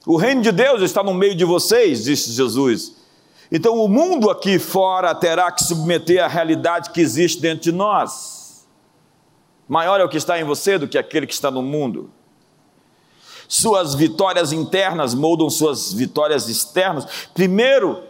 O 0.06 0.18
reino 0.18 0.42
de 0.42 0.52
Deus 0.52 0.82
está 0.82 1.04
no 1.04 1.14
meio 1.14 1.36
de 1.36 1.46
vocês, 1.46 2.04
disse 2.04 2.32
Jesus. 2.32 3.01
Então 3.52 3.76
o 3.84 3.88
mundo 3.90 4.30
aqui 4.30 4.58
fora 4.58 5.14
terá 5.14 5.52
que 5.52 5.64
submeter 5.64 6.24
à 6.24 6.28
realidade 6.28 6.92
que 6.92 7.02
existe 7.02 7.42
dentro 7.42 7.64
de 7.64 7.72
nós. 7.74 8.66
Maior 9.68 10.00
é 10.00 10.04
o 10.04 10.10
que 10.10 10.18
está 10.18 10.40
em 10.40 10.44
você 10.44 10.78
do 10.78 10.88
que 10.88 10.98
aquele 10.98 11.28
que 11.28 11.34
está 11.34 11.52
no 11.52 11.62
mundo. 11.62 12.10
Suas 13.48 13.94
vitórias 13.94 14.54
internas 14.54 15.14
moldam 15.14 15.50
suas 15.50 15.92
vitórias 15.92 16.48
externas. 16.48 17.06
Primeiro, 17.34 18.02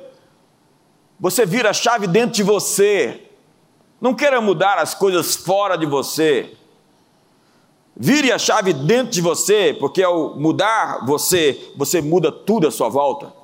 você 1.19 1.45
vira 1.45 1.71
a 1.71 1.73
chave 1.73 2.05
dentro 2.05 2.35
de 2.35 2.43
você. 2.43 3.27
Não 3.99 4.13
queira 4.13 4.39
mudar 4.39 4.77
as 4.77 4.93
coisas 4.93 5.35
fora 5.35 5.75
de 5.75 5.87
você. 5.87 6.55
Vire 7.95 8.31
a 8.31 8.37
chave 8.37 8.73
dentro 8.73 9.11
de 9.11 9.21
você, 9.21 9.75
porque 9.79 10.01
ao 10.01 10.39
mudar 10.39 11.05
você, 11.05 11.71
você 11.75 12.01
muda 12.01 12.31
tudo 12.31 12.67
à 12.67 12.71
sua 12.71 12.89
volta. 12.89 13.40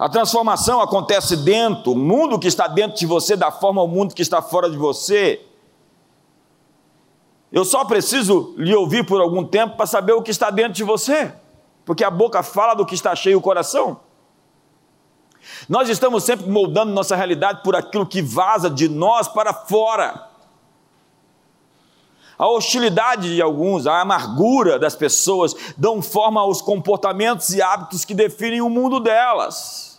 A 0.00 0.08
transformação 0.08 0.80
acontece 0.80 1.36
dentro, 1.36 1.92
o 1.92 1.94
mundo 1.94 2.38
que 2.38 2.48
está 2.48 2.66
dentro 2.66 2.98
de 2.98 3.04
você, 3.04 3.36
da 3.36 3.50
forma 3.50 3.82
ao 3.82 3.86
mundo 3.86 4.14
que 4.14 4.22
está 4.22 4.40
fora 4.40 4.70
de 4.70 4.78
você. 4.78 5.44
Eu 7.52 7.66
só 7.66 7.84
preciso 7.84 8.54
lhe 8.56 8.74
ouvir 8.74 9.04
por 9.04 9.20
algum 9.20 9.44
tempo 9.44 9.76
para 9.76 9.84
saber 9.84 10.14
o 10.14 10.22
que 10.22 10.30
está 10.30 10.48
dentro 10.48 10.72
de 10.72 10.84
você, 10.84 11.34
porque 11.84 12.02
a 12.02 12.10
boca 12.10 12.42
fala 12.42 12.72
do 12.72 12.86
que 12.86 12.94
está 12.94 13.14
cheio 13.14 13.36
o 13.36 13.42
coração. 13.42 14.00
Nós 15.68 15.86
estamos 15.90 16.24
sempre 16.24 16.48
moldando 16.48 16.92
nossa 16.92 17.14
realidade 17.14 17.62
por 17.62 17.76
aquilo 17.76 18.06
que 18.06 18.22
vaza 18.22 18.70
de 18.70 18.88
nós 18.88 19.28
para 19.28 19.52
fora 19.52 20.30
a 22.40 22.48
hostilidade 22.48 23.34
de 23.34 23.42
alguns, 23.42 23.86
a 23.86 24.00
amargura 24.00 24.78
das 24.78 24.96
pessoas 24.96 25.54
dão 25.76 26.00
forma 26.00 26.40
aos 26.40 26.62
comportamentos 26.62 27.50
e 27.50 27.60
hábitos 27.60 28.02
que 28.02 28.14
definem 28.14 28.62
o 28.62 28.70
mundo 28.70 28.98
delas. 28.98 29.89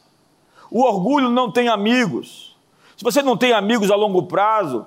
O 0.71 0.83
orgulho 0.83 1.29
não 1.29 1.51
tem 1.51 1.67
amigos. 1.67 2.57
Se 2.95 3.03
você 3.03 3.21
não 3.21 3.35
tem 3.35 3.51
amigos 3.51 3.91
a 3.91 3.95
longo 3.95 4.23
prazo, 4.23 4.85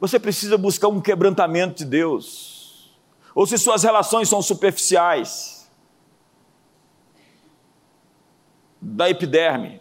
você 0.00 0.18
precisa 0.18 0.56
buscar 0.56 0.88
um 0.88 1.02
quebrantamento 1.02 1.76
de 1.76 1.84
Deus. 1.84 2.96
Ou 3.34 3.46
se 3.46 3.58
suas 3.58 3.82
relações 3.82 4.28
são 4.28 4.40
superficiais, 4.40 5.70
da 8.80 9.08
epiderme, 9.08 9.80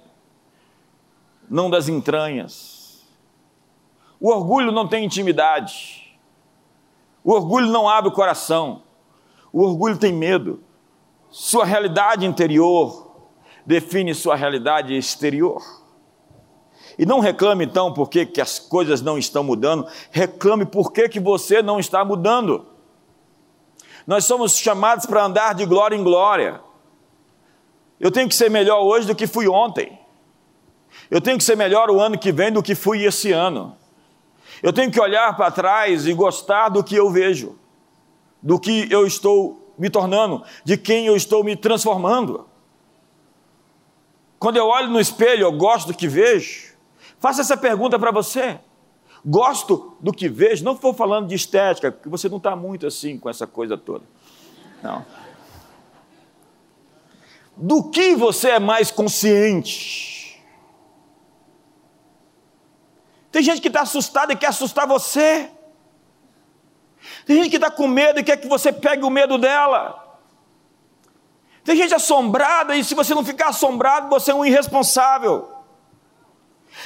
não 1.50 1.70
das 1.70 1.88
entranhas. 1.88 3.02
O 4.20 4.30
orgulho 4.30 4.72
não 4.72 4.88
tem 4.88 5.06
intimidade. 5.06 6.18
O 7.24 7.32
orgulho 7.32 7.68
não 7.68 7.90
abre 7.90 8.10
o 8.10 8.14
coração. 8.14 8.84
O 9.52 9.64
orgulho 9.64 9.98
tem 9.98 10.14
medo. 10.14 10.62
Sua 11.30 11.66
realidade 11.66 12.26
interior 12.26 13.11
define 13.66 14.14
sua 14.14 14.36
realidade 14.36 14.96
exterior. 14.96 15.62
E 16.98 17.06
não 17.06 17.20
reclame 17.20 17.66
então 17.66 17.94
porque 17.94 18.26
que 18.26 18.42
as 18.42 18.60
coisas 18.60 19.02
não 19.02 19.18
estão 19.18 19.44
mudando, 19.44 19.88
reclame 20.12 20.66
por 20.66 20.92
que 20.92 21.20
você 21.20 21.62
não 21.62 21.80
está 21.80 22.04
mudando. 22.04 22.66
Nós 24.06 24.26
somos 24.26 24.58
chamados 24.58 25.06
para 25.06 25.24
andar 25.24 25.56
de 25.56 25.66
glória 25.66 25.96
em 25.96 26.04
glória. 26.04 26.60
Eu 28.00 28.12
tenho 28.12 28.28
que 28.28 28.36
ser 28.36 28.50
melhor 28.50 28.82
hoje 28.82 29.08
do 29.08 29.16
que 29.16 29.28
fui 29.28 29.48
ontem. 29.48 30.00
Eu 31.10 31.22
tenho 31.22 31.38
que 31.38 31.44
ser 31.44 31.56
melhor 31.56 31.90
o 31.90 32.00
ano 32.00 32.18
que 32.18 32.32
vem 32.32 32.52
do 32.52 32.64
que 32.64 32.76
fui 32.76 33.04
esse 33.06 33.32
ano. 33.32 33.78
Eu 34.62 34.74
tenho 34.74 34.92
que 34.92 35.00
olhar 35.00 35.36
para 35.36 35.52
trás 35.52 36.06
e 36.06 36.14
gostar 36.14 36.70
do 36.70 36.84
que 36.84 36.96
eu 36.96 37.10
vejo, 37.10 37.58
do 38.42 38.60
que 38.60 38.88
eu 38.92 39.08
estou 39.08 39.74
me 39.78 39.90
tornando, 39.90 40.44
de 40.64 40.78
quem 40.78 41.08
eu 41.08 41.16
estou 41.16 41.44
me 41.44 41.56
transformando. 41.56 42.48
Quando 44.42 44.58
eu 44.58 44.66
olho 44.66 44.88
no 44.88 45.00
espelho, 45.00 45.44
eu 45.44 45.52
gosto 45.52 45.90
do 45.90 45.94
que 45.94 46.08
vejo. 46.08 46.74
Faça 47.20 47.42
essa 47.42 47.56
pergunta 47.56 48.00
para 48.00 48.10
você. 48.10 48.60
Gosto 49.24 49.96
do 50.00 50.12
que 50.12 50.28
vejo, 50.28 50.66
não 50.66 50.74
estou 50.74 50.96
falando 50.96 51.28
de 51.28 51.36
estética, 51.36 51.92
porque 51.92 52.10
você 52.10 52.28
não 52.28 52.38
está 52.38 52.56
muito 52.56 52.88
assim 52.88 53.20
com 53.20 53.30
essa 53.30 53.46
coisa 53.46 53.78
toda. 53.78 54.04
Não. 54.82 55.06
Do 57.56 57.92
que 57.92 58.16
você 58.16 58.50
é 58.50 58.60
mais 58.60 58.90
consciente? 58.90 60.44
Tem 63.32 63.44
gente 63.44 63.62
que 63.62 63.68
está 63.68 63.82
assustada 63.82 64.34
e 64.34 64.36
quer 64.36 64.48
assustar 64.48 64.88
você. 64.88 65.52
Tem 67.28 67.36
gente 67.36 67.52
que 67.52 67.58
está 67.58 67.70
com 67.70 67.88
medo 67.88 68.20
e 68.20 68.24
quer 68.24 68.38
que 68.38 68.48
você 68.48 68.74
pegue 68.74 69.06
o 69.06 69.10
medo 69.12 69.38
dela. 69.38 70.01
Tem 71.64 71.76
gente 71.76 71.94
assombrada 71.94 72.76
e 72.76 72.84
se 72.84 72.96
você 72.96 73.14
não 73.14 73.24
ficar 73.24 73.50
assombrado, 73.50 74.10
você 74.10 74.32
é 74.32 74.36
um 74.36 74.46
irresponsável. 74.46 75.50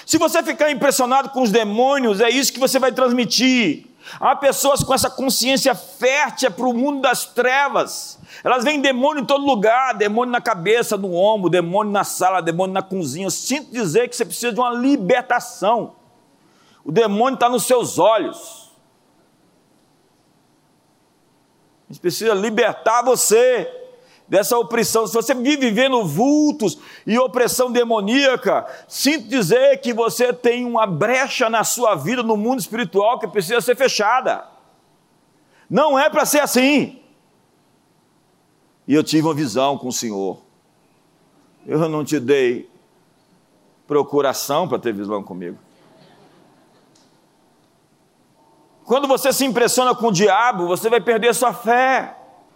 Se 0.05 0.17
você 0.17 0.43
ficar 0.43 0.71
impressionado 0.71 1.29
com 1.29 1.41
os 1.41 1.51
demônios, 1.51 2.19
é 2.19 2.29
isso 2.29 2.51
que 2.51 2.59
você 2.59 2.79
vai 2.79 2.91
transmitir. 2.91 3.87
Há 4.19 4.35
pessoas 4.35 4.83
com 4.83 4.93
essa 4.93 5.09
consciência 5.09 5.73
fértil 5.73 6.51
para 6.51 6.67
o 6.67 6.73
mundo 6.73 7.01
das 7.01 7.25
trevas. 7.25 8.19
Elas 8.43 8.63
veem 8.63 8.79
demônio 8.79 9.23
em 9.23 9.25
todo 9.25 9.45
lugar, 9.45 9.95
demônio 9.95 10.31
na 10.31 10.41
cabeça, 10.41 10.95
no 10.95 11.13
ombro, 11.15 11.49
demônio 11.49 11.91
na 11.91 12.03
sala, 12.03 12.41
demônio 12.41 12.73
na 12.73 12.83
cozinha. 12.83 13.25
Eu 13.25 13.31
sinto 13.31 13.71
dizer 13.71 14.07
que 14.07 14.15
você 14.15 14.25
precisa 14.25 14.53
de 14.53 14.59
uma 14.59 14.71
libertação. 14.71 15.95
O 16.83 16.91
demônio 16.91 17.35
está 17.35 17.49
nos 17.49 17.63
seus 17.63 17.97
olhos. 17.97 18.71
A 21.89 21.93
gente 21.93 22.01
precisa 22.01 22.33
libertar 22.33 23.03
você 23.03 23.84
dessa 24.27 24.57
opressão. 24.57 25.05
Se 25.07 25.13
você 25.13 25.33
vive 25.33 25.69
vivendo 25.69 26.05
vultos 26.05 26.77
e 27.05 27.17
opressão 27.17 27.71
demoníaca, 27.71 28.65
sinto 28.87 29.27
dizer 29.27 29.79
que 29.81 29.93
você 29.93 30.33
tem 30.33 30.65
uma 30.65 30.85
brecha 30.85 31.49
na 31.49 31.63
sua 31.63 31.95
vida, 31.95 32.23
no 32.23 32.37
mundo 32.37 32.59
espiritual, 32.59 33.19
que 33.19 33.27
precisa 33.27 33.61
ser 33.61 33.75
fechada. 33.75 34.45
Não 35.69 35.97
é 35.97 36.09
para 36.09 36.25
ser 36.25 36.39
assim. 36.39 36.99
E 38.87 38.93
eu 38.93 39.03
tive 39.03 39.27
uma 39.27 39.33
visão 39.33 39.77
com 39.77 39.87
o 39.87 39.93
Senhor. 39.93 40.37
Eu 41.65 41.89
não 41.89 42.05
te 42.05 42.19
dei 42.19 42.69
procuração 43.87 44.67
para 44.67 44.79
ter 44.79 44.93
visão 44.93 45.23
comigo. 45.23 45.57
Quando 48.83 49.07
você 49.07 49.33
se 49.33 49.43
impressiona 49.43 49.95
com 49.95 50.07
o 50.07 50.11
diabo, 50.11 50.67
você 50.67 50.89
vai 50.89 51.01
perder 51.01 51.33
sua 51.33 51.51
fé. 51.51 52.15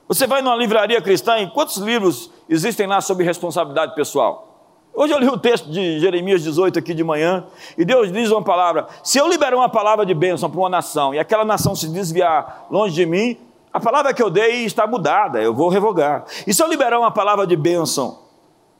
Você 0.10 0.26
vai 0.26 0.42
numa 0.42 0.56
livraria 0.56 1.00
cristã, 1.00 1.38
e 1.38 1.48
quantos 1.52 1.78
livros 1.78 2.32
existem 2.50 2.88
lá 2.88 3.00
sobre 3.00 3.24
responsabilidade 3.24 3.94
pessoal? 3.94 4.48
Hoje 4.92 5.14
eu 5.14 5.20
li 5.20 5.28
o 5.28 5.38
texto 5.38 5.70
de 5.70 6.00
Jeremias 6.00 6.42
18 6.42 6.80
aqui 6.80 6.96
de 6.96 7.04
manhã, 7.04 7.46
e 7.78 7.86
Deus 7.86 8.12
diz 8.12 8.32
uma 8.32 8.44
palavra: 8.44 8.88
se 9.04 9.20
eu 9.20 9.28
liberar 9.28 9.56
uma 9.56 9.70
palavra 9.70 10.04
de 10.08 10.16
bênção 10.16 10.50
para 10.50 10.60
uma 10.60 10.68
nação, 10.68 11.14
e 11.14 11.20
aquela 11.20 11.46
nação 11.46 11.76
se 11.76 11.88
desviar 11.90 12.66
longe 12.72 12.96
de 12.96 13.06
mim, 13.06 13.38
a 13.72 13.80
palavra 13.80 14.12
que 14.12 14.24
eu 14.24 14.32
dei 14.32 14.66
está 14.66 14.88
mudada, 14.88 15.40
eu 15.44 15.54
vou 15.54 15.70
revogar. 15.70 16.26
E 16.48 16.56
se 16.56 16.64
eu 16.64 16.68
liberar 16.68 16.98
uma 16.98 17.12
palavra 17.12 17.46
de 17.46 17.56
bênção, 17.56 18.18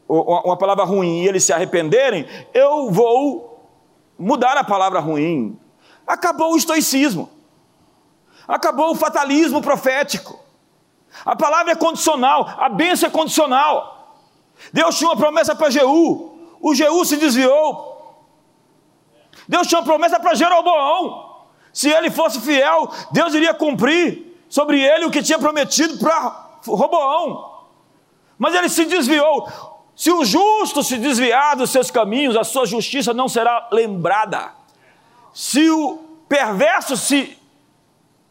uma 0.08 0.58
palavra 0.58 0.84
ruim, 0.84 1.22
e 1.22 1.28
eles 1.28 1.44
se 1.44 1.54
arrependerem, 1.54 2.26
eu 2.56 2.90
vou 2.90 3.70
mudar 4.18 4.58
a 4.58 4.64
palavra 4.64 5.00
ruim. 5.00 5.60
Acabou 6.08 6.54
o 6.54 6.58
estoicismo. 6.58 7.30
Acabou 8.48 8.90
o 8.90 8.96
fatalismo 8.96 9.62
profético. 9.62 10.49
A 11.26 11.36
palavra 11.36 11.74
é 11.74 11.76
condicional, 11.76 12.56
a 12.58 12.70
bênção 12.70 13.08
é 13.08 13.12
condicional. 13.12 14.18
Deus 14.72 14.98
tinha 14.98 15.10
uma 15.10 15.18
promessa 15.18 15.56
para 15.56 15.70
Jeú, 15.70 16.58
o 16.62 16.76
Jeú 16.76 17.06
se 17.06 17.18
desviou. 17.18 17.90
Deus 19.48 19.68
tinha 19.68 19.80
uma 19.80 19.86
promessa 19.86 20.20
para 20.20 20.36
Jeroboão. 20.36 21.30
Se 21.74 21.90
ele 21.90 22.12
fosse 22.12 22.40
fiel, 22.42 22.92
Deus 23.12 23.34
iria 23.34 23.54
cumprir 23.54 24.38
sobre 24.50 24.82
ele 24.82 25.06
o 25.06 25.12
que 25.12 25.24
tinha 25.24 25.40
prometido 25.40 25.98
para 25.98 26.50
Roboão. 26.68 27.58
Mas 28.38 28.54
ele 28.54 28.70
se 28.70 28.86
desviou. 28.86 29.48
Se 29.96 30.12
o 30.12 30.24
justo 30.24 30.84
se 30.84 30.98
desviar 30.98 31.56
dos 31.56 31.70
seus 31.72 31.90
caminhos, 31.90 32.36
a 32.36 32.44
sua 32.44 32.66
justiça 32.66 33.14
não 33.14 33.28
será 33.28 33.68
lembrada. 33.72 34.52
Se 35.34 35.70
o 35.70 35.98
perverso 36.28 36.96
se 36.96 37.38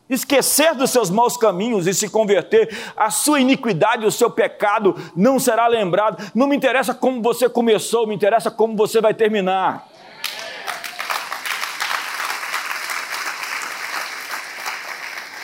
esquecer 0.09 0.75
dos 0.75 0.91
seus 0.91 1.11
maus 1.11 1.37
caminhos 1.37 1.87
e 1.87 1.95
se 1.95 2.09
converter, 2.09 2.77
a 2.97 3.11
sua 3.11 3.41
iniquidade, 3.41 4.07
o 4.07 4.11
seu 4.11 4.31
pecado 4.31 4.95
não 5.15 5.39
será 5.39 5.67
lembrado. 5.67 6.33
Não 6.35 6.47
me 6.47 6.57
interessa 6.57 6.95
como 6.95 7.23
você 7.23 7.49
começou, 7.49 8.07
me 8.07 8.15
interessa 8.15 8.51
como 8.51 8.77
você 8.77 9.01
vai 9.01 9.15
terminar. 9.15 9.89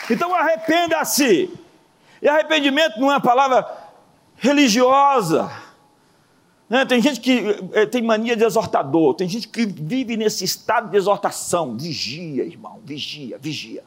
Então 0.09 0.33
arrependa-se. 0.33 1.49
E 2.21 2.27
arrependimento 2.27 2.99
não 2.99 3.11
é 3.11 3.15
uma 3.15 3.21
palavra 3.21 3.65
religiosa. 4.37 5.51
Né? 6.69 6.85
Tem 6.85 7.01
gente 7.01 7.19
que 7.19 7.43
é, 7.73 7.85
tem 7.85 8.01
mania 8.01 8.35
de 8.35 8.43
exortador, 8.43 9.13
tem 9.13 9.29
gente 9.29 9.47
que 9.47 9.65
vive 9.65 10.17
nesse 10.17 10.43
estado 10.43 10.89
de 10.89 10.97
exortação. 10.97 11.77
Vigia, 11.77 12.43
irmão, 12.43 12.79
vigia, 12.83 13.37
vigia. 13.37 13.83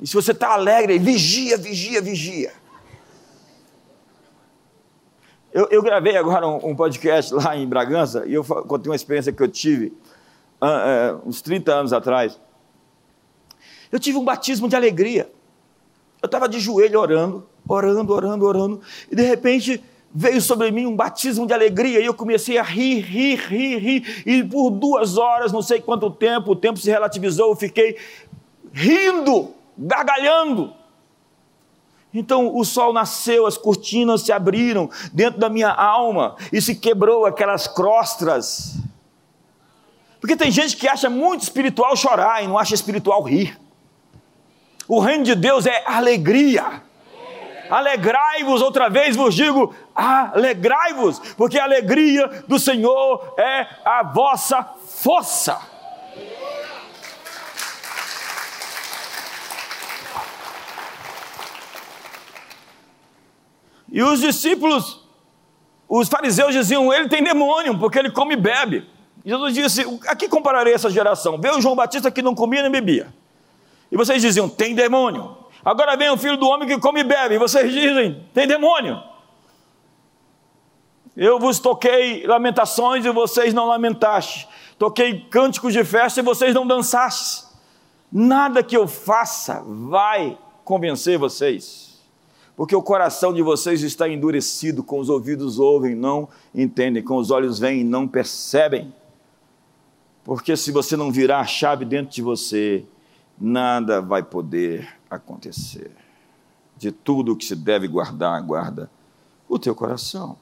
E 0.00 0.06
se 0.06 0.14
você 0.14 0.32
está 0.32 0.52
alegre, 0.52 0.98
vigia, 0.98 1.56
vigia, 1.56 2.00
vigia. 2.00 2.52
Eu, 5.52 5.66
eu 5.70 5.82
gravei 5.82 6.16
agora 6.16 6.46
um, 6.46 6.70
um, 6.70 6.76
podcast 6.76 7.32
lá 7.34 7.56
em 7.56 7.66
Bragança 7.66 8.24
e 8.26 8.34
eu 8.34 8.44
contei 8.44 8.90
uma 8.90 8.96
experiência 8.96 9.32
que 9.32 9.42
eu 9.42 9.48
tive 9.48 9.86
uh, 10.60 11.16
uh, 11.16 11.28
uns 11.28 11.42
30 11.42 11.72
anos 11.72 11.92
atrás. 11.92 12.38
Eu 13.90 13.98
tive 13.98 14.18
um 14.18 14.24
batismo 14.24 14.68
de 14.68 14.76
alegria. 14.76 15.30
Eu 16.22 16.26
estava 16.26 16.48
de 16.48 16.60
joelho 16.60 17.00
orando, 17.00 17.48
orando, 17.66 18.12
orando, 18.12 18.44
orando, 18.44 18.80
e 19.10 19.16
de 19.16 19.22
repente 19.22 19.82
veio 20.12 20.40
sobre 20.40 20.70
mim 20.70 20.86
um 20.86 20.96
batismo 20.96 21.46
de 21.46 21.52
alegria 21.52 22.00
e 22.00 22.04
eu 22.04 22.14
comecei 22.14 22.58
a 22.58 22.62
rir, 22.62 23.00
rir, 23.00 23.36
rir, 23.36 23.78
rir, 23.78 24.22
e 24.26 24.42
por 24.42 24.70
duas 24.70 25.16
horas, 25.16 25.52
não 25.52 25.62
sei 25.62 25.80
quanto 25.80 26.10
tempo, 26.10 26.52
o 26.52 26.56
tempo 26.56 26.78
se 26.78 26.90
relativizou, 26.90 27.50
eu 27.50 27.56
fiquei 27.56 27.96
rindo, 28.72 29.54
gargalhando. 29.78 30.74
Então 32.12 32.56
o 32.56 32.64
sol 32.64 32.92
nasceu, 32.92 33.46
as 33.46 33.56
cortinas 33.56 34.22
se 34.22 34.32
abriram 34.32 34.90
dentro 35.12 35.38
da 35.38 35.48
minha 35.48 35.70
alma 35.70 36.36
e 36.52 36.60
se 36.60 36.74
quebrou 36.74 37.26
aquelas 37.26 37.66
crostras. 37.66 38.76
Porque 40.20 40.36
tem 40.36 40.50
gente 40.50 40.76
que 40.76 40.88
acha 40.88 41.08
muito 41.08 41.42
espiritual 41.42 41.94
chorar 41.96 42.42
e 42.42 42.48
não 42.48 42.58
acha 42.58 42.74
espiritual 42.74 43.22
rir. 43.22 43.58
O 44.88 44.98
reino 44.98 45.22
de 45.22 45.34
Deus 45.34 45.66
é 45.66 45.84
alegria. 45.86 46.82
Alegrai-vos, 47.70 48.62
outra 48.62 48.88
vez 48.88 49.14
vos 49.14 49.34
digo, 49.34 49.74
alegrai-vos, 49.94 51.18
porque 51.36 51.58
a 51.58 51.64
alegria 51.64 52.26
do 52.48 52.58
Senhor 52.58 53.34
é 53.38 53.66
a 53.84 54.02
vossa 54.02 54.62
força. 54.86 55.60
E 63.90 64.02
os 64.02 64.20
discípulos, 64.20 65.04
os 65.88 66.08
fariseus 66.08 66.52
diziam: 66.52 66.92
ele 66.92 67.08
tem 67.08 67.22
demônio, 67.22 67.78
porque 67.78 67.98
ele 67.98 68.10
come 68.10 68.34
e 68.34 68.36
bebe. 68.36 68.86
Jesus 69.24 69.54
disse: 69.54 70.00
a 70.06 70.14
que 70.14 70.28
compararei 70.28 70.74
essa 70.74 70.90
geração? 70.90 71.40
Veio 71.40 71.60
João 71.60 71.74
Batista 71.74 72.10
que 72.10 72.22
não 72.22 72.34
comia 72.34 72.62
nem 72.62 72.70
bebia. 72.70 73.12
E 73.90 73.96
vocês 73.96 74.20
diziam: 74.20 74.48
tem 74.48 74.74
demônio. 74.74 75.36
Agora 75.64 75.96
vem 75.96 76.10
o 76.10 76.16
filho 76.16 76.36
do 76.36 76.46
homem 76.46 76.68
que 76.68 76.78
come 76.78 77.00
e 77.00 77.04
bebe. 77.04 77.34
E 77.34 77.38
vocês 77.38 77.72
dizem: 77.72 78.26
tem 78.34 78.46
demônio. 78.46 79.02
Eu 81.16 81.38
vos 81.38 81.58
toquei 81.58 82.24
lamentações 82.26 83.04
e 83.04 83.10
vocês 83.10 83.52
não 83.52 83.66
lamentaste. 83.66 84.46
Toquei 84.78 85.20
cânticos 85.28 85.72
de 85.72 85.82
festa 85.82 86.20
e 86.20 86.22
vocês 86.22 86.54
não 86.54 86.64
dançaste. 86.64 87.44
Nada 88.10 88.62
que 88.62 88.76
eu 88.76 88.86
faça 88.86 89.64
vai 89.66 90.38
convencer 90.64 91.18
vocês. 91.18 91.87
Porque 92.58 92.74
o 92.74 92.82
coração 92.82 93.32
de 93.32 93.40
vocês 93.40 93.84
está 93.84 94.08
endurecido, 94.08 94.82
com 94.82 94.98
os 94.98 95.08
ouvidos 95.08 95.60
ouvem, 95.60 95.94
não 95.94 96.28
entendem, 96.52 97.00
com 97.00 97.16
os 97.16 97.30
olhos 97.30 97.56
veem, 97.56 97.84
não 97.84 98.08
percebem. 98.08 98.92
Porque 100.24 100.56
se 100.56 100.72
você 100.72 100.96
não 100.96 101.12
virar 101.12 101.38
a 101.38 101.46
chave 101.46 101.84
dentro 101.84 102.12
de 102.12 102.20
você, 102.20 102.84
nada 103.40 104.02
vai 104.02 104.24
poder 104.24 104.88
acontecer. 105.08 105.92
De 106.76 106.90
tudo 106.90 107.34
o 107.34 107.36
que 107.36 107.44
se 107.44 107.54
deve 107.54 107.86
guardar, 107.86 108.42
guarda 108.42 108.90
o 109.48 109.56
teu 109.56 109.72
coração. 109.72 110.36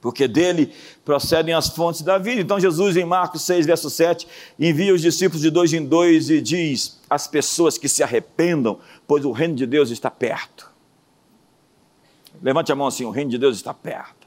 Porque 0.00 0.26
dele 0.26 0.72
procedem 1.04 1.54
as 1.54 1.68
fontes 1.68 2.02
da 2.02 2.18
vida. 2.18 2.40
Então, 2.40 2.58
Jesus, 2.58 2.96
em 2.96 3.04
Marcos 3.04 3.42
6, 3.42 3.64
verso 3.64 3.88
7, 3.90 4.26
envia 4.58 4.92
os 4.92 5.02
discípulos 5.02 5.40
de 5.40 5.50
dois 5.50 5.72
em 5.72 5.86
dois 5.86 6.30
e 6.30 6.40
diz 6.40 7.00
às 7.08 7.28
pessoas 7.28 7.78
que 7.78 7.88
se 7.88 8.02
arrependam, 8.02 8.80
pois 9.06 9.24
o 9.24 9.30
reino 9.30 9.54
de 9.54 9.66
Deus 9.66 9.90
está 9.90 10.10
perto. 10.10 10.74
Levante 12.42 12.72
a 12.72 12.76
mão 12.76 12.86
assim: 12.86 13.04
o 13.04 13.10
reino 13.10 13.30
de 13.30 13.38
Deus 13.38 13.56
está 13.56 13.72
perto. 13.74 14.26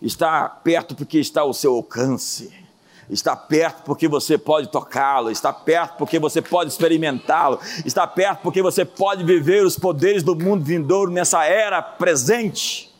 Está 0.00 0.48
perto 0.48 0.94
porque 0.94 1.18
está 1.18 1.40
ao 1.40 1.54
seu 1.54 1.74
alcance 1.74 2.66
está 3.08 3.36
perto 3.36 3.82
porque 3.84 4.08
você 4.08 4.36
pode 4.36 4.68
tocá-lo, 4.68 5.30
está 5.30 5.52
perto 5.52 5.96
porque 5.96 6.18
você 6.18 6.42
pode 6.42 6.70
experimentá-lo, 6.70 7.60
está 7.84 8.06
perto 8.06 8.40
porque 8.42 8.62
você 8.62 8.84
pode 8.84 9.24
viver 9.24 9.64
os 9.64 9.78
poderes 9.78 10.22
do 10.22 10.34
mundo 10.34 10.64
vindouro 10.64 11.10
nessa 11.10 11.44
era 11.44 11.80
presente. 11.80 12.92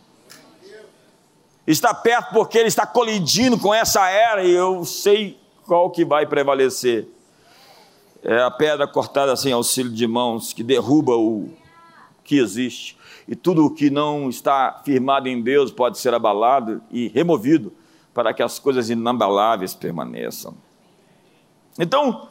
Está 1.66 1.92
perto 1.92 2.32
porque 2.32 2.58
ele 2.58 2.68
está 2.68 2.86
colidindo 2.86 3.58
com 3.58 3.74
essa 3.74 4.08
era 4.08 4.44
e 4.44 4.52
eu 4.52 4.84
sei 4.84 5.36
qual 5.66 5.90
que 5.90 6.04
vai 6.04 6.24
prevalecer. 6.24 7.08
É 8.22 8.40
a 8.42 8.50
pedra 8.50 8.86
cortada 8.86 9.34
sem 9.34 9.52
auxílio 9.52 9.90
de 9.90 10.06
mãos 10.06 10.52
que 10.52 10.62
derruba 10.62 11.16
o 11.16 11.48
que 12.26 12.38
existe. 12.38 12.96
E 13.28 13.34
tudo 13.34 13.64
o 13.64 13.70
que 13.70 13.88
não 13.88 14.28
está 14.28 14.82
firmado 14.84 15.28
em 15.28 15.40
Deus 15.40 15.70
pode 15.70 15.98
ser 15.98 16.12
abalado 16.12 16.82
e 16.90 17.08
removido 17.08 17.72
para 18.12 18.34
que 18.34 18.42
as 18.42 18.58
coisas 18.58 18.90
inabaláveis 18.90 19.74
permaneçam. 19.74 20.54
Então, 21.78 22.28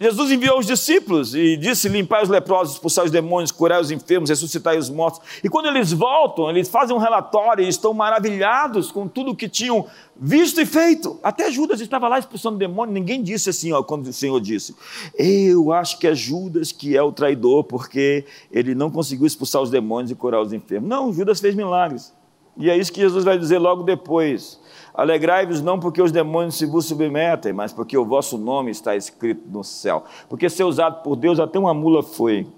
Jesus 0.00 0.30
enviou 0.30 0.58
os 0.58 0.66
discípulos 0.66 1.34
e 1.34 1.56
disse: 1.56 1.88
Limpai 1.88 2.22
os 2.22 2.28
leprosos, 2.28 2.74
expulsar 2.74 3.04
os 3.04 3.10
demônios, 3.10 3.52
curar 3.52 3.80
os 3.80 3.90
enfermos, 3.90 4.30
ressuscitar 4.30 4.76
os 4.76 4.88
mortos. 4.88 5.20
E 5.44 5.48
quando 5.48 5.66
eles 5.66 5.92
voltam, 5.92 6.48
eles 6.48 6.68
fazem 6.68 6.96
um 6.96 6.98
relatório 6.98 7.62
e 7.64 7.68
estão 7.68 7.92
maravilhados 7.92 8.90
com 8.90 9.06
tudo 9.06 9.32
o 9.32 9.36
que 9.36 9.48
tinham 9.48 9.86
visto 10.16 10.60
e 10.60 10.66
feito. 10.66 11.18
Até 11.22 11.50
Judas 11.50 11.80
estava 11.80 12.08
lá 12.08 12.18
expulsando 12.18 12.56
demônio. 12.56 12.94
Ninguém 12.94 13.22
disse 13.22 13.50
assim, 13.50 13.72
ó, 13.72 13.82
quando 13.82 14.06
o 14.06 14.12
Senhor 14.12 14.40
disse: 14.40 14.74
Eu 15.18 15.70
acho 15.72 15.98
que 15.98 16.06
é 16.06 16.14
Judas 16.14 16.72
que 16.72 16.96
é 16.96 17.02
o 17.02 17.12
traidor, 17.12 17.64
porque 17.64 18.24
ele 18.50 18.74
não 18.74 18.90
conseguiu 18.90 19.26
expulsar 19.26 19.60
os 19.60 19.70
demônios 19.70 20.10
e 20.10 20.14
curar 20.14 20.40
os 20.40 20.52
enfermos. 20.52 20.88
Não, 20.88 21.12
Judas 21.12 21.40
fez 21.40 21.54
milagres. 21.54 22.12
E 22.56 22.68
é 22.68 22.76
isso 22.76 22.92
que 22.92 23.00
Jesus 23.00 23.24
vai 23.24 23.38
dizer 23.38 23.58
logo 23.58 23.84
depois. 23.84 24.58
Alegrai-vos 24.98 25.62
não 25.62 25.78
porque 25.78 26.02
os 26.02 26.10
demônios 26.10 26.56
se 26.56 26.66
vos 26.66 26.86
submetem, 26.86 27.52
mas 27.52 27.72
porque 27.72 27.96
o 27.96 28.04
vosso 28.04 28.36
nome 28.36 28.72
está 28.72 28.96
escrito 28.96 29.48
no 29.48 29.62
céu. 29.62 30.02
Porque 30.28 30.50
ser 30.50 30.64
usado 30.64 31.04
por 31.04 31.14
Deus 31.14 31.38
até 31.38 31.56
uma 31.56 31.72
mula 31.72 32.02
foi. 32.02 32.48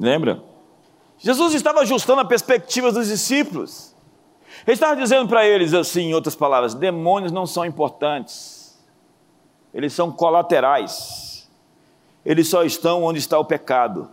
Lembra? 0.00 0.42
Jesus 1.18 1.52
estava 1.52 1.80
ajustando 1.80 2.22
a 2.22 2.24
perspectiva 2.24 2.90
dos 2.90 3.08
discípulos. 3.08 3.94
Ele 4.66 4.72
estava 4.72 4.96
dizendo 4.98 5.28
para 5.28 5.46
eles 5.46 5.74
assim, 5.74 6.04
em 6.04 6.14
outras 6.14 6.34
palavras: 6.34 6.72
demônios 6.72 7.30
não 7.30 7.44
são 7.44 7.66
importantes, 7.66 8.82
eles 9.74 9.92
são 9.92 10.10
colaterais, 10.10 11.50
eles 12.24 12.48
só 12.48 12.64
estão 12.64 13.02
onde 13.04 13.18
está 13.18 13.38
o 13.38 13.44
pecado. 13.44 14.08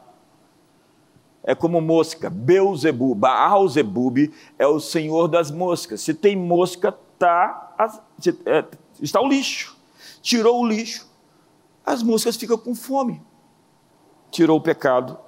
É 1.42 1.56
como 1.56 1.80
mosca, 1.80 2.30
Beuzebu, 2.30 3.16
Baal-Zebub 3.16 4.30
é 4.60 4.68
o 4.68 4.82
senhor 4.82 5.30
das 5.30 5.50
moscas. 5.50 6.02
Se 6.02 6.14
tem 6.14 6.36
mosca, 6.36 6.94
está, 7.22 7.76
é, 8.46 8.66
está 9.00 9.22
o 9.22 9.28
lixo. 9.28 9.78
Tirou 10.22 10.62
o 10.62 10.68
lixo, 10.68 11.10
as 11.86 12.02
moscas 12.02 12.36
ficam 12.36 12.58
com 12.58 12.74
fome. 12.76 13.22
Tirou 14.30 14.58
o 14.58 14.62
pecado. 14.62 15.20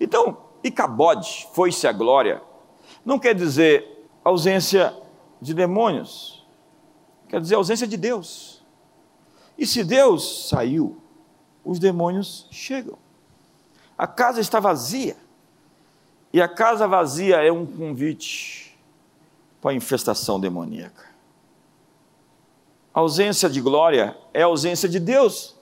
Então, 0.00 0.38
Icabode, 0.62 1.48
foi-se 1.52 1.86
a 1.86 1.92
glória, 1.92 2.42
não 3.04 3.18
quer 3.18 3.34
dizer 3.34 4.08
ausência 4.24 4.94
de 5.40 5.54
demônios, 5.54 6.46
quer 7.28 7.40
dizer 7.40 7.54
ausência 7.54 7.86
de 7.86 7.96
Deus. 7.96 8.62
E 9.56 9.66
se 9.66 9.82
Deus 9.82 10.48
saiu, 10.48 11.00
os 11.64 11.78
demônios 11.78 12.46
chegam. 12.50 12.98
A 13.96 14.06
casa 14.06 14.40
está 14.40 14.60
vazia. 14.60 15.16
E 16.32 16.40
a 16.40 16.48
casa 16.48 16.86
vazia 16.86 17.36
é 17.36 17.50
um 17.50 17.66
convite 17.66 18.78
para 19.60 19.72
a 19.72 19.74
infestação 19.74 20.38
demoníaca. 20.38 21.07
A 22.98 23.00
ausência 23.00 23.48
de 23.48 23.60
glória 23.60 24.18
é 24.34 24.42
a 24.42 24.46
ausência 24.46 24.88
de 24.88 24.98
Deus. 24.98 25.56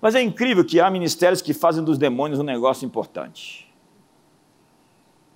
Mas 0.00 0.14
é 0.14 0.22
incrível 0.22 0.64
que 0.64 0.78
há 0.78 0.88
ministérios 0.88 1.42
que 1.42 1.52
fazem 1.52 1.82
dos 1.82 1.98
demônios 1.98 2.38
um 2.38 2.44
negócio 2.44 2.86
importante. 2.86 3.68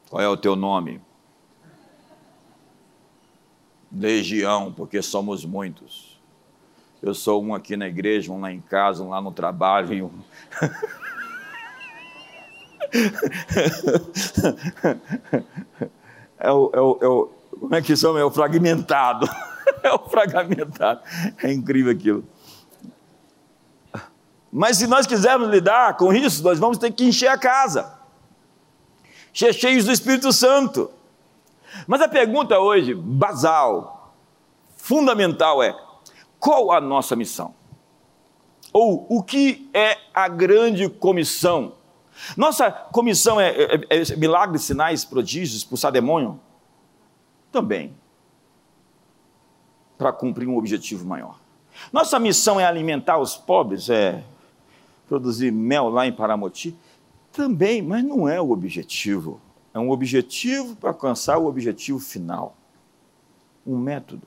Qual 0.09 0.23
é 0.23 0.29
o 0.29 0.37
teu 0.37 0.55
nome? 0.55 1.01
Legião, 3.91 4.73
porque 4.73 5.03
somos 5.03 5.45
muitos. 5.45 6.23
Eu 7.03 7.15
sou 7.15 7.43
um 7.43 7.53
aqui 7.53 7.77
na 7.77 7.89
igreja, 7.89 8.31
um 8.31 8.41
lá 8.41 8.53
em 8.53 8.61
casa, 8.61 9.03
um 9.03 9.09
lá 9.09 9.21
no 9.21 9.33
trabalho 9.33 9.93
e 9.93 10.05
um. 10.05 10.13
é, 16.39 16.53
o, 16.53 16.71
é, 16.73 16.81
o, 16.81 16.99
é 17.03 17.09
o, 17.09 17.29
como 17.59 17.75
é 17.75 17.83
que 17.83 17.97
chama? 17.97 18.21
É 18.21 18.25
o 18.25 18.31
fragmentado. 18.31 19.29
é 19.83 19.93
o 19.93 19.99
fragmentado. 19.99 21.01
É 21.43 21.53
incrível 21.53 21.93
aquilo. 21.93 22.25
Mas 24.51 24.77
se 24.77 24.87
nós 24.87 25.07
quisermos 25.07 25.49
lidar 25.49 25.97
com 25.97 26.13
isso, 26.13 26.43
nós 26.43 26.59
vamos 26.59 26.77
ter 26.77 26.93
que 26.93 27.05
encher 27.05 27.29
a 27.29 27.39
casa, 27.39 27.99
cheios 29.33 29.87
do 29.87 29.93
Espírito 29.93 30.31
Santo. 30.31 30.91
Mas 31.87 32.03
a 32.03 32.09
pergunta 32.09 32.59
hoje, 32.59 32.95
basal, 32.95 34.15
fundamental 34.77 35.63
é: 35.63 35.75
qual 36.39 36.71
a 36.71 36.81
nossa 36.81 37.17
missão? 37.17 37.55
Ou 38.73 39.07
o 39.09 39.23
que 39.23 39.71
é 39.73 39.97
a 40.13 40.29
grande 40.29 40.89
comissão? 40.89 41.75
Nossa 42.37 42.71
comissão 42.71 43.41
é, 43.41 43.51
é, 43.51 43.81
é 43.91 44.17
milagres, 44.17 44.63
sinais, 44.63 45.05
prodígios, 45.05 45.57
expulsar 45.57 45.91
demônio? 45.91 46.39
Também. 47.51 47.95
Para 50.03 50.13
cumprir 50.13 50.49
um 50.49 50.57
objetivo 50.57 51.07
maior. 51.07 51.39
Nossa 51.93 52.19
missão 52.19 52.61
é 52.61 52.65
alimentar 52.65 53.19
os 53.19 53.37
pobres, 53.37 53.89
é 53.89 54.23
produzir 55.09 55.51
mel 55.51 55.89
lá 55.89 56.07
em 56.07 56.13
Paramoti? 56.13 56.77
Também, 57.33 57.81
mas 57.81 58.05
não 58.05 58.29
é 58.29 58.41
o 58.41 58.51
objetivo. 58.51 59.41
É 59.73 59.79
um 59.79 59.91
objetivo 59.91 60.77
para 60.77 60.91
alcançar 60.91 61.39
o 61.39 61.47
objetivo 61.47 61.99
final. 61.99 62.55
Um 63.67 63.79
método. 63.79 64.27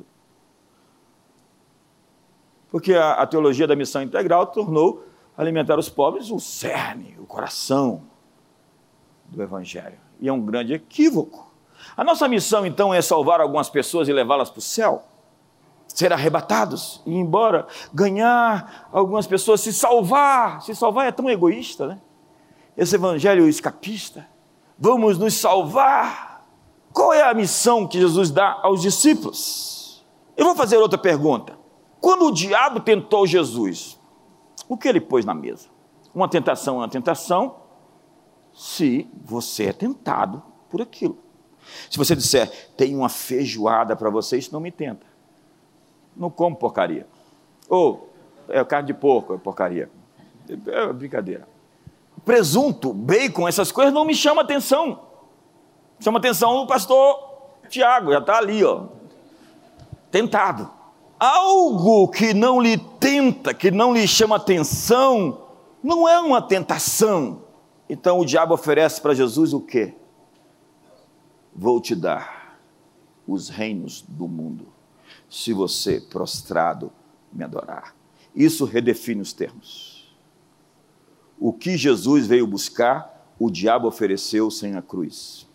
Porque 2.71 2.93
a, 2.93 3.13
a 3.13 3.27
teologia 3.27 3.67
da 3.67 3.75
missão 3.75 4.01
integral 4.01 4.47
tornou 4.47 5.05
alimentar 5.37 5.77
os 5.77 5.89
pobres 5.89 6.31
o 6.31 6.39
cerne, 6.39 7.15
o 7.19 7.25
coração 7.25 8.03
do 9.25 9.41
Evangelho. 9.41 9.97
E 10.19 10.27
é 10.27 10.33
um 10.33 10.41
grande 10.41 10.73
equívoco. 10.73 11.51
A 11.95 12.03
nossa 12.03 12.27
missão, 12.27 12.65
então, 12.65 12.93
é 12.93 13.01
salvar 13.01 13.39
algumas 13.39 13.69
pessoas 13.69 14.07
e 14.07 14.13
levá-las 14.13 14.49
para 14.49 14.59
o 14.59 14.61
céu, 14.61 15.03
ser 15.95 16.11
arrebatados 16.11 17.01
e 17.05 17.11
ir 17.11 17.15
embora, 17.15 17.65
ganhar 17.93 18.89
algumas 18.91 19.25
pessoas, 19.25 19.61
se 19.61 19.71
salvar. 19.71 20.61
Se 20.61 20.75
salvar 20.75 21.07
é 21.07 21.11
tão 21.11 21.29
egoísta, 21.29 21.87
né? 21.87 22.01
Esse 22.75 22.95
evangelho 22.95 23.47
escapista. 23.47 24.27
Vamos 24.77 25.17
nos 25.17 25.35
salvar. 25.35 26.45
Qual 26.91 27.13
é 27.13 27.23
a 27.23 27.33
missão 27.33 27.87
que 27.87 27.97
Jesus 27.97 28.29
dá 28.29 28.59
aos 28.61 28.81
discípulos? 28.81 30.05
Eu 30.35 30.45
vou 30.45 30.55
fazer 30.55 30.75
outra 30.75 30.97
pergunta. 30.97 31.57
Quando 32.01 32.25
o 32.25 32.31
diabo 32.31 32.81
tentou 32.81 33.25
Jesus, 33.25 33.97
o 34.67 34.75
que 34.75 34.89
ele 34.89 34.99
pôs 34.99 35.23
na 35.23 35.33
mesa? 35.33 35.69
Uma 36.13 36.27
tentação 36.27 36.75
é 36.75 36.77
uma 36.79 36.89
tentação, 36.89 37.55
se 38.53 39.09
você 39.23 39.67
é 39.67 39.73
tentado 39.73 40.43
por 40.69 40.81
aquilo. 40.81 41.17
Se 41.89 41.97
você 41.97 42.17
disser, 42.17 42.51
tem 42.75 42.93
uma 42.95 43.07
feijoada 43.07 43.95
para 43.95 44.09
você, 44.09 44.37
isso 44.37 44.51
não 44.51 44.59
me 44.59 44.71
tenta. 44.71 45.14
Não 46.15 46.29
como 46.29 46.55
porcaria. 46.55 47.07
Ou, 47.69 48.09
é 48.47 48.63
carne 48.63 48.87
de 48.87 48.93
porco, 48.93 49.33
é 49.33 49.37
porcaria. 49.37 49.89
É 50.67 50.93
brincadeira. 50.93 51.47
Presunto, 52.23 52.93
bacon, 52.93 53.47
essas 53.47 53.71
coisas 53.71 53.93
não 53.93 54.05
me 54.05 54.15
chamam 54.15 54.43
atenção. 54.43 54.99
Chama 55.99 56.19
atenção 56.19 56.55
o 56.55 56.67
pastor 56.67 57.35
Tiago, 57.69 58.11
já 58.11 58.19
está 58.19 58.37
ali, 58.37 58.63
ó. 58.63 58.87
Tentado 60.11 60.69
algo 61.19 62.07
que 62.09 62.33
não 62.33 62.61
lhe 62.61 62.77
tenta, 62.77 63.53
que 63.53 63.71
não 63.71 63.93
lhe 63.93 64.07
chama 64.07 64.35
atenção, 64.35 65.45
não 65.81 66.07
é 66.07 66.19
uma 66.19 66.41
tentação. 66.41 67.43
Então 67.89 68.19
o 68.19 68.25
diabo 68.25 68.53
oferece 68.53 69.01
para 69.01 69.13
Jesus 69.13 69.53
o 69.53 69.61
quê? 69.61 69.93
Vou 71.55 71.79
te 71.79 71.95
dar 71.95 72.59
os 73.27 73.49
reinos 73.49 74.01
do 74.01 74.27
mundo, 74.27 74.67
se 75.29 75.53
você 75.53 75.99
prostrado 75.99 76.91
me 77.31 77.43
adorar. 77.43 77.95
Isso 78.35 78.65
redefine 78.65 79.21
os 79.21 79.33
termos. 79.33 80.15
O 81.39 81.51
que 81.51 81.77
Jesus 81.77 82.27
veio 82.27 82.47
buscar, 82.47 83.33
o 83.39 83.49
diabo 83.49 83.87
ofereceu 83.87 84.49
sem 84.49 84.75
a 84.75 84.81
cruz. 84.81 85.47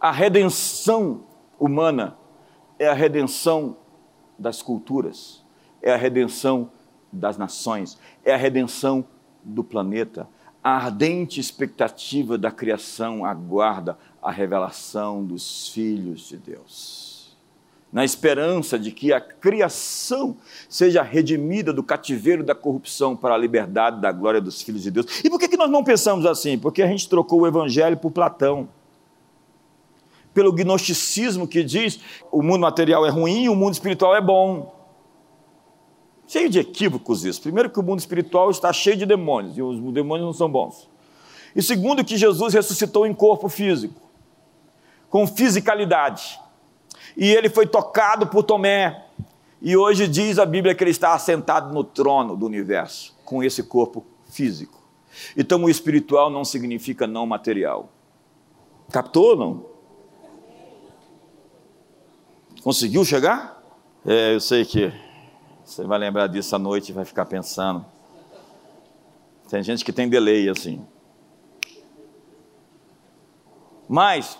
A 0.00 0.10
redenção 0.10 1.24
humana 1.58 2.16
é 2.78 2.86
a 2.86 2.94
redenção 2.94 3.76
das 4.38 4.62
culturas, 4.62 5.44
é 5.82 5.92
a 5.92 5.96
redenção 5.96 6.70
das 7.12 7.36
nações, 7.36 7.98
é 8.24 8.32
a 8.32 8.36
redenção 8.36 9.04
do 9.42 9.64
planeta. 9.64 10.28
A 10.62 10.70
ardente 10.70 11.40
expectativa 11.40 12.38
da 12.38 12.50
criação 12.50 13.24
aguarda 13.24 13.98
a 14.22 14.30
revelação 14.30 15.24
dos 15.24 15.68
filhos 15.68 16.28
de 16.28 16.36
Deus. 16.36 17.07
Na 17.92 18.04
esperança 18.04 18.78
de 18.78 18.92
que 18.92 19.12
a 19.12 19.20
criação 19.20 20.36
seja 20.68 21.02
redimida 21.02 21.72
do 21.72 21.82
cativeiro 21.82 22.44
da 22.44 22.54
corrupção 22.54 23.16
para 23.16 23.34
a 23.34 23.38
liberdade 23.38 24.00
da 24.00 24.12
glória 24.12 24.40
dos 24.40 24.60
filhos 24.60 24.82
de 24.82 24.90
Deus. 24.90 25.06
E 25.24 25.30
por 25.30 25.38
que, 25.38 25.48
que 25.48 25.56
nós 25.56 25.70
não 25.70 25.82
pensamos 25.82 26.26
assim? 26.26 26.58
Porque 26.58 26.82
a 26.82 26.86
gente 26.86 27.08
trocou 27.08 27.40
o 27.40 27.46
evangelho 27.46 27.96
por 27.96 28.10
Platão 28.10 28.68
pelo 30.38 30.52
gnosticismo 30.52 31.48
que 31.48 31.64
diz 31.64 31.98
o 32.30 32.42
mundo 32.42 32.60
material 32.60 33.04
é 33.04 33.10
ruim 33.10 33.44
e 33.44 33.48
o 33.48 33.56
mundo 33.56 33.72
espiritual 33.72 34.14
é 34.14 34.20
bom. 34.20 34.72
Cheio 36.28 36.48
de 36.48 36.60
equívocos 36.60 37.24
isso. 37.24 37.42
Primeiro 37.42 37.68
que 37.70 37.80
o 37.80 37.82
mundo 37.82 37.98
espiritual 37.98 38.48
está 38.48 38.72
cheio 38.72 38.96
de 38.96 39.04
demônios 39.04 39.58
e 39.58 39.62
os 39.62 39.80
demônios 39.92 40.26
não 40.26 40.32
são 40.32 40.48
bons. 40.48 40.88
E 41.56 41.62
segundo 41.62 42.04
que 42.04 42.16
Jesus 42.16 42.54
ressuscitou 42.54 43.04
em 43.04 43.12
corpo 43.12 43.48
físico, 43.48 44.00
com 45.10 45.26
fisicalidade. 45.26 46.38
E 47.18 47.34
ele 47.34 47.50
foi 47.50 47.66
tocado 47.66 48.28
por 48.28 48.44
Tomé. 48.44 49.06
E 49.60 49.76
hoje 49.76 50.06
diz 50.06 50.38
a 50.38 50.46
Bíblia 50.46 50.72
que 50.72 50.84
ele 50.84 50.92
está 50.92 51.14
assentado 51.14 51.74
no 51.74 51.82
trono 51.82 52.36
do 52.36 52.46
universo, 52.46 53.12
com 53.24 53.42
esse 53.42 53.64
corpo 53.64 54.06
físico. 54.26 54.80
Então 55.36 55.64
o 55.64 55.68
espiritual 55.68 56.30
não 56.30 56.44
significa 56.44 57.08
não 57.08 57.26
material. 57.26 57.90
Captou 58.92 59.30
ou 59.30 59.36
não? 59.36 59.66
Conseguiu 62.62 63.04
chegar? 63.04 63.60
É, 64.06 64.34
eu 64.34 64.40
sei 64.40 64.64
que 64.64 64.92
você 65.64 65.82
vai 65.82 65.98
lembrar 65.98 66.28
disso 66.28 66.54
à 66.54 66.58
noite 66.58 66.90
e 66.90 66.92
vai 66.92 67.04
ficar 67.04 67.26
pensando. 67.26 67.84
Tem 69.50 69.60
gente 69.60 69.84
que 69.84 69.92
tem 69.92 70.08
delay 70.08 70.48
assim. 70.48 70.86
Mas, 73.88 74.38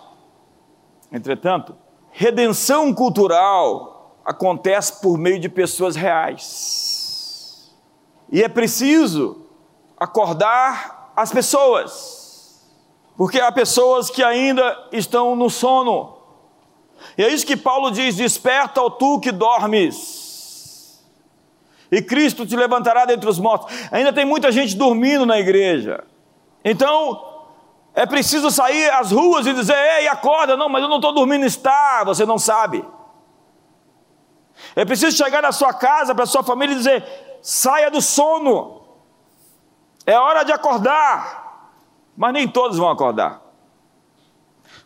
entretanto, 1.10 1.74
redenção 2.18 2.92
cultural 2.92 4.20
acontece 4.24 5.00
por 5.00 5.16
meio 5.16 5.38
de 5.38 5.48
pessoas 5.48 5.94
reais. 5.94 7.72
E 8.32 8.42
é 8.42 8.48
preciso 8.48 9.46
acordar 9.96 11.12
as 11.14 11.30
pessoas, 11.30 12.60
porque 13.16 13.38
há 13.38 13.52
pessoas 13.52 14.10
que 14.10 14.24
ainda 14.24 14.88
estão 14.90 15.36
no 15.36 15.48
sono. 15.48 16.16
E 17.16 17.22
é 17.22 17.32
isso 17.32 17.46
que 17.46 17.56
Paulo 17.56 17.92
diz: 17.92 18.16
Desperta, 18.16 18.82
ó 18.82 18.90
tu 18.90 19.20
que 19.20 19.30
dormes, 19.30 21.00
e 21.88 22.02
Cristo 22.02 22.44
te 22.44 22.56
levantará 22.56 23.04
dentre 23.04 23.30
os 23.30 23.38
mortos. 23.38 23.72
Ainda 23.92 24.12
tem 24.12 24.24
muita 24.24 24.50
gente 24.50 24.74
dormindo 24.74 25.24
na 25.24 25.38
igreja. 25.38 26.02
Então, 26.64 27.27
é 27.98 28.06
preciso 28.06 28.48
sair 28.48 28.88
às 28.92 29.10
ruas 29.10 29.44
e 29.44 29.52
dizer: 29.52 29.74
Ei, 29.74 30.06
acorda, 30.06 30.56
não, 30.56 30.68
mas 30.68 30.84
eu 30.84 30.88
não 30.88 30.98
estou 30.98 31.12
dormindo, 31.12 31.44
está, 31.44 32.04
você 32.04 32.24
não 32.24 32.38
sabe. 32.38 32.84
É 34.76 34.84
preciso 34.84 35.16
chegar 35.16 35.42
na 35.42 35.50
sua 35.50 35.74
casa, 35.74 36.14
para 36.14 36.22
a 36.22 36.26
sua 36.26 36.44
família 36.44 36.74
e 36.74 36.76
dizer: 36.76 37.04
saia 37.42 37.90
do 37.90 38.00
sono, 38.00 38.82
é 40.06 40.16
hora 40.16 40.44
de 40.44 40.52
acordar. 40.52 41.72
Mas 42.16 42.32
nem 42.32 42.46
todos 42.46 42.78
vão 42.78 42.88
acordar. 42.88 43.42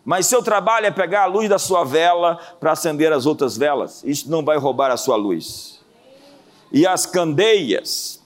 Mas 0.03 0.27
seu 0.27 0.43
trabalho 0.43 0.87
é 0.87 0.91
pegar 0.91 1.25
a 1.25 1.27
luz 1.27 1.51
da 1.51 1.59
sua 1.59 1.85
vela 1.85 2.37
para 2.59 2.73
acender 2.73 3.13
as 3.13 3.27
outras 3.27 3.59
velas. 3.59 4.03
Isso 4.05 4.31
não 4.31 4.43
vai 4.43 4.57
roubar 4.57 4.91
a 4.91 4.97
sua 4.97 5.17
luz. 5.17 5.85
E 6.73 6.87
as 6.87 7.05
candeias, 7.05 8.23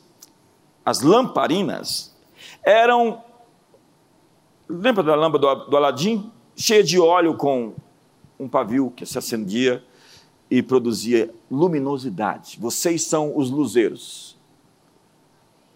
as 0.84 1.00
lamparinas, 1.00 2.14
eram. 2.62 3.25
Lembra 4.68 5.02
da 5.02 5.14
lâmpada 5.14 5.54
do, 5.54 5.70
do 5.70 5.76
Aladim? 5.76 6.32
Cheia 6.56 6.82
de 6.82 6.98
óleo 6.98 7.36
com 7.36 7.74
um 8.38 8.48
pavio 8.48 8.90
que 8.90 9.06
se 9.06 9.18
acendia 9.18 9.84
e 10.50 10.62
produzia 10.62 11.32
luminosidade. 11.50 12.58
Vocês 12.60 13.02
são 13.02 13.36
os 13.36 13.50
luzeiros. 13.50 14.36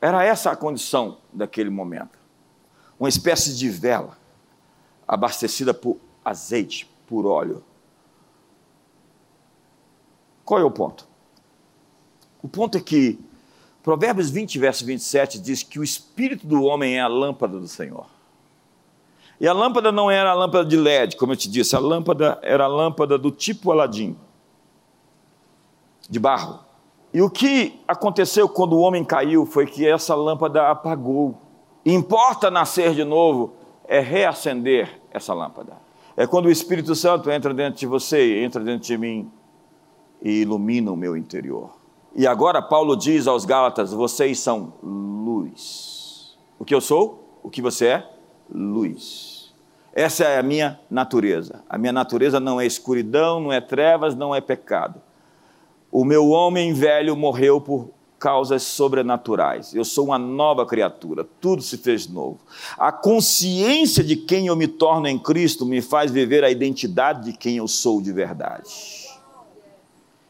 Era 0.00 0.24
essa 0.24 0.50
a 0.50 0.56
condição 0.56 1.18
daquele 1.32 1.70
momento. 1.70 2.18
Uma 2.98 3.08
espécie 3.08 3.54
de 3.56 3.68
vela 3.68 4.16
abastecida 5.06 5.74
por 5.74 5.98
azeite, 6.24 6.90
por 7.06 7.26
óleo. 7.26 7.64
Qual 10.44 10.60
é 10.60 10.64
o 10.64 10.70
ponto? 10.70 11.06
O 12.42 12.48
ponto 12.48 12.78
é 12.78 12.80
que 12.80 13.18
Provérbios 13.82 14.30
20, 14.30 14.58
verso 14.58 14.84
27 14.84 15.38
diz 15.38 15.62
que 15.62 15.78
o 15.78 15.84
espírito 15.84 16.46
do 16.46 16.62
homem 16.62 16.96
é 16.96 17.00
a 17.00 17.08
lâmpada 17.08 17.58
do 17.58 17.68
Senhor. 17.68 18.06
E 19.40 19.48
a 19.48 19.54
lâmpada 19.54 19.90
não 19.90 20.10
era 20.10 20.30
a 20.30 20.34
lâmpada 20.34 20.68
de 20.68 20.76
LED, 20.76 21.16
como 21.16 21.32
eu 21.32 21.36
te 21.36 21.48
disse, 21.48 21.74
a 21.74 21.78
lâmpada 21.78 22.38
era 22.42 22.64
a 22.64 22.68
lâmpada 22.68 23.16
do 23.16 23.30
tipo 23.30 23.72
Aladim, 23.72 24.14
de 26.10 26.20
barro. 26.20 26.60
E 27.12 27.22
o 27.22 27.30
que 27.30 27.80
aconteceu 27.88 28.48
quando 28.48 28.74
o 28.74 28.80
homem 28.80 29.02
caiu 29.02 29.46
foi 29.46 29.66
que 29.66 29.88
essa 29.88 30.14
lâmpada 30.14 30.68
apagou. 30.68 31.40
Importa 31.86 32.50
nascer 32.50 32.94
de 32.94 33.02
novo, 33.02 33.54
é 33.88 33.98
reacender 33.98 35.00
essa 35.10 35.32
lâmpada. 35.32 35.72
É 36.16 36.26
quando 36.26 36.46
o 36.46 36.50
Espírito 36.50 36.94
Santo 36.94 37.30
entra 37.30 37.54
dentro 37.54 37.80
de 37.80 37.86
você, 37.86 38.44
entra 38.44 38.62
dentro 38.62 38.86
de 38.86 38.98
mim 38.98 39.32
e 40.20 40.42
ilumina 40.42 40.92
o 40.92 40.96
meu 40.96 41.16
interior. 41.16 41.70
E 42.14 42.26
agora 42.26 42.60
Paulo 42.60 42.94
diz 42.94 43.26
aos 43.26 43.46
Gálatas: 43.46 43.92
vocês 43.92 44.38
são 44.38 44.74
luz. 44.82 46.36
O 46.58 46.64
que 46.64 46.74
eu 46.74 46.80
sou? 46.80 47.38
O 47.42 47.48
que 47.48 47.62
você 47.62 47.86
é? 47.86 48.19
Luz. 48.52 49.52
Essa 49.92 50.24
é 50.24 50.38
a 50.38 50.42
minha 50.42 50.78
natureza. 50.90 51.62
A 51.68 51.76
minha 51.76 51.92
natureza 51.92 52.38
não 52.38 52.60
é 52.60 52.66
escuridão, 52.66 53.40
não 53.40 53.52
é 53.52 53.60
trevas, 53.60 54.14
não 54.14 54.34
é 54.34 54.40
pecado. 54.40 55.00
O 55.90 56.04
meu 56.04 56.28
homem 56.28 56.72
velho 56.72 57.16
morreu 57.16 57.60
por 57.60 57.90
causas 58.20 58.62
sobrenaturais. 58.62 59.74
Eu 59.74 59.84
sou 59.84 60.04
uma 60.04 60.18
nova 60.18 60.66
criatura, 60.66 61.26
tudo 61.40 61.62
se 61.62 61.78
fez 61.78 62.06
novo. 62.06 62.38
A 62.78 62.92
consciência 62.92 64.04
de 64.04 64.14
quem 64.14 64.46
eu 64.46 64.54
me 64.54 64.68
torno 64.68 65.08
em 65.08 65.18
Cristo 65.18 65.64
me 65.64 65.80
faz 65.80 66.12
viver 66.12 66.44
a 66.44 66.50
identidade 66.50 67.32
de 67.32 67.36
quem 67.36 67.56
eu 67.56 67.66
sou 67.66 68.00
de 68.00 68.12
verdade. 68.12 69.08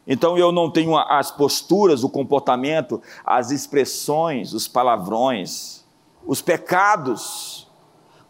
Então 0.07 0.37
eu 0.37 0.51
não 0.51 0.71
tenho 0.71 0.97
as 0.97 1.29
posturas, 1.29 2.03
o 2.03 2.09
comportamento, 2.09 3.01
as 3.25 3.51
expressões, 3.51 4.53
os 4.53 4.67
palavrões, 4.67 5.83
os 6.25 6.41
pecados, 6.41 7.60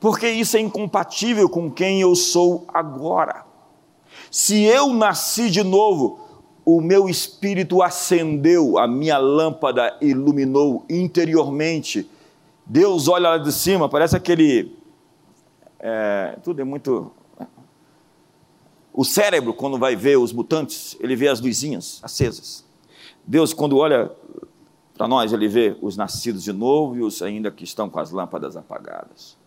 porque 0.02 0.28
isso 0.28 0.58
é 0.58 0.60
incompatível 0.60 1.48
com 1.48 1.70
quem 1.70 2.02
eu 2.02 2.16
sou 2.16 2.66
agora. 2.74 3.46
Se 4.32 4.64
eu 4.64 4.92
nasci 4.92 5.48
de 5.52 5.64
novo, 5.64 6.20
o 6.66 6.82
meu 6.82 7.08
espírito 7.08 7.84
acendeu, 7.84 8.80
a 8.80 8.88
minha 8.88 9.20
lâmpada 9.20 9.96
iluminou 10.02 10.84
interiormente. 10.90 12.10
Deus 12.66 13.08
olha 13.08 13.30
lá 13.30 13.38
de 13.38 13.52
cima, 13.52 13.88
parece 13.88 14.18
aquele. 14.18 14.76
É, 15.80 16.36
tudo 16.44 16.60
é 16.62 16.64
muito. 16.64 17.12
O 18.92 19.06
cérebro, 19.06 19.54
quando 19.54 19.78
vai 19.78 19.96
ver 19.96 20.18
os 20.18 20.34
mutantes, 20.34 20.98
ele 21.00 21.16
vê 21.16 21.28
as 21.28 21.40
luzinhas 21.40 22.00
acesas. 22.02 22.66
Deus, 23.24 23.54
quando 23.54 23.78
olha 23.78 24.12
para 24.96 25.08
nós, 25.08 25.32
ele 25.32 25.48
vê 25.48 25.78
os 25.80 25.96
nascidos 25.96 26.42
de 26.42 26.52
novo 26.52 26.98
e 26.98 27.04
os 27.04 27.22
ainda 27.22 27.52
que 27.52 27.64
estão 27.64 27.88
com 27.88 28.00
as 28.00 28.10
lâmpadas 28.10 28.58
apagadas. 28.58 29.40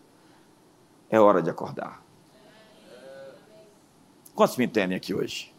É 1.15 1.21
hora 1.21 1.41
de 1.41 1.49
acordar. 1.49 2.03
Quantos 4.35 4.57
me 4.57 4.65
entendem 4.65 4.97
aqui 4.97 5.15
hoje? 5.15 5.55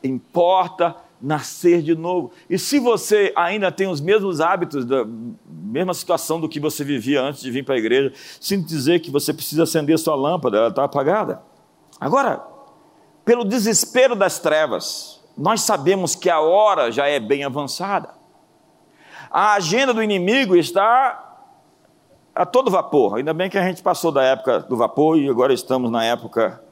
importa 0.00 0.94
nascer 1.20 1.82
de 1.82 1.96
novo. 1.96 2.30
E 2.48 2.56
se 2.56 2.78
você 2.78 3.32
ainda 3.34 3.72
tem 3.72 3.88
os 3.88 4.00
mesmos 4.00 4.40
hábitos, 4.40 4.84
da 4.84 5.04
mesma 5.44 5.92
situação 5.92 6.38
do 6.38 6.48
que 6.48 6.60
você 6.60 6.84
vivia 6.84 7.20
antes 7.20 7.40
de 7.40 7.50
vir 7.50 7.64
para 7.64 7.74
a 7.74 7.78
igreja, 7.78 8.12
sinto 8.40 8.68
dizer 8.68 9.00
que 9.00 9.10
você 9.10 9.34
precisa 9.34 9.64
acender 9.64 9.98
sua 9.98 10.14
lâmpada, 10.14 10.56
ela 10.56 10.68
está 10.68 10.84
apagada. 10.84 11.42
Agora, 11.98 12.46
pelo 13.24 13.44
desespero 13.44 14.14
das 14.14 14.38
trevas, 14.38 15.20
nós 15.36 15.62
sabemos 15.62 16.14
que 16.14 16.30
a 16.30 16.38
hora 16.38 16.92
já 16.92 17.08
é 17.08 17.18
bem 17.18 17.42
avançada. 17.42 18.10
A 19.28 19.54
agenda 19.54 19.92
do 19.92 20.00
inimigo 20.00 20.54
está 20.54 21.25
a 22.36 22.44
todo 22.44 22.70
vapor. 22.70 23.16
Ainda 23.16 23.32
bem 23.32 23.48
que 23.48 23.56
a 23.56 23.66
gente 23.66 23.82
passou 23.82 24.12
da 24.12 24.22
época 24.22 24.60
do 24.60 24.76
vapor 24.76 25.18
e 25.18 25.28
agora 25.28 25.54
estamos 25.54 25.90
na 25.90 26.04
época 26.04 26.62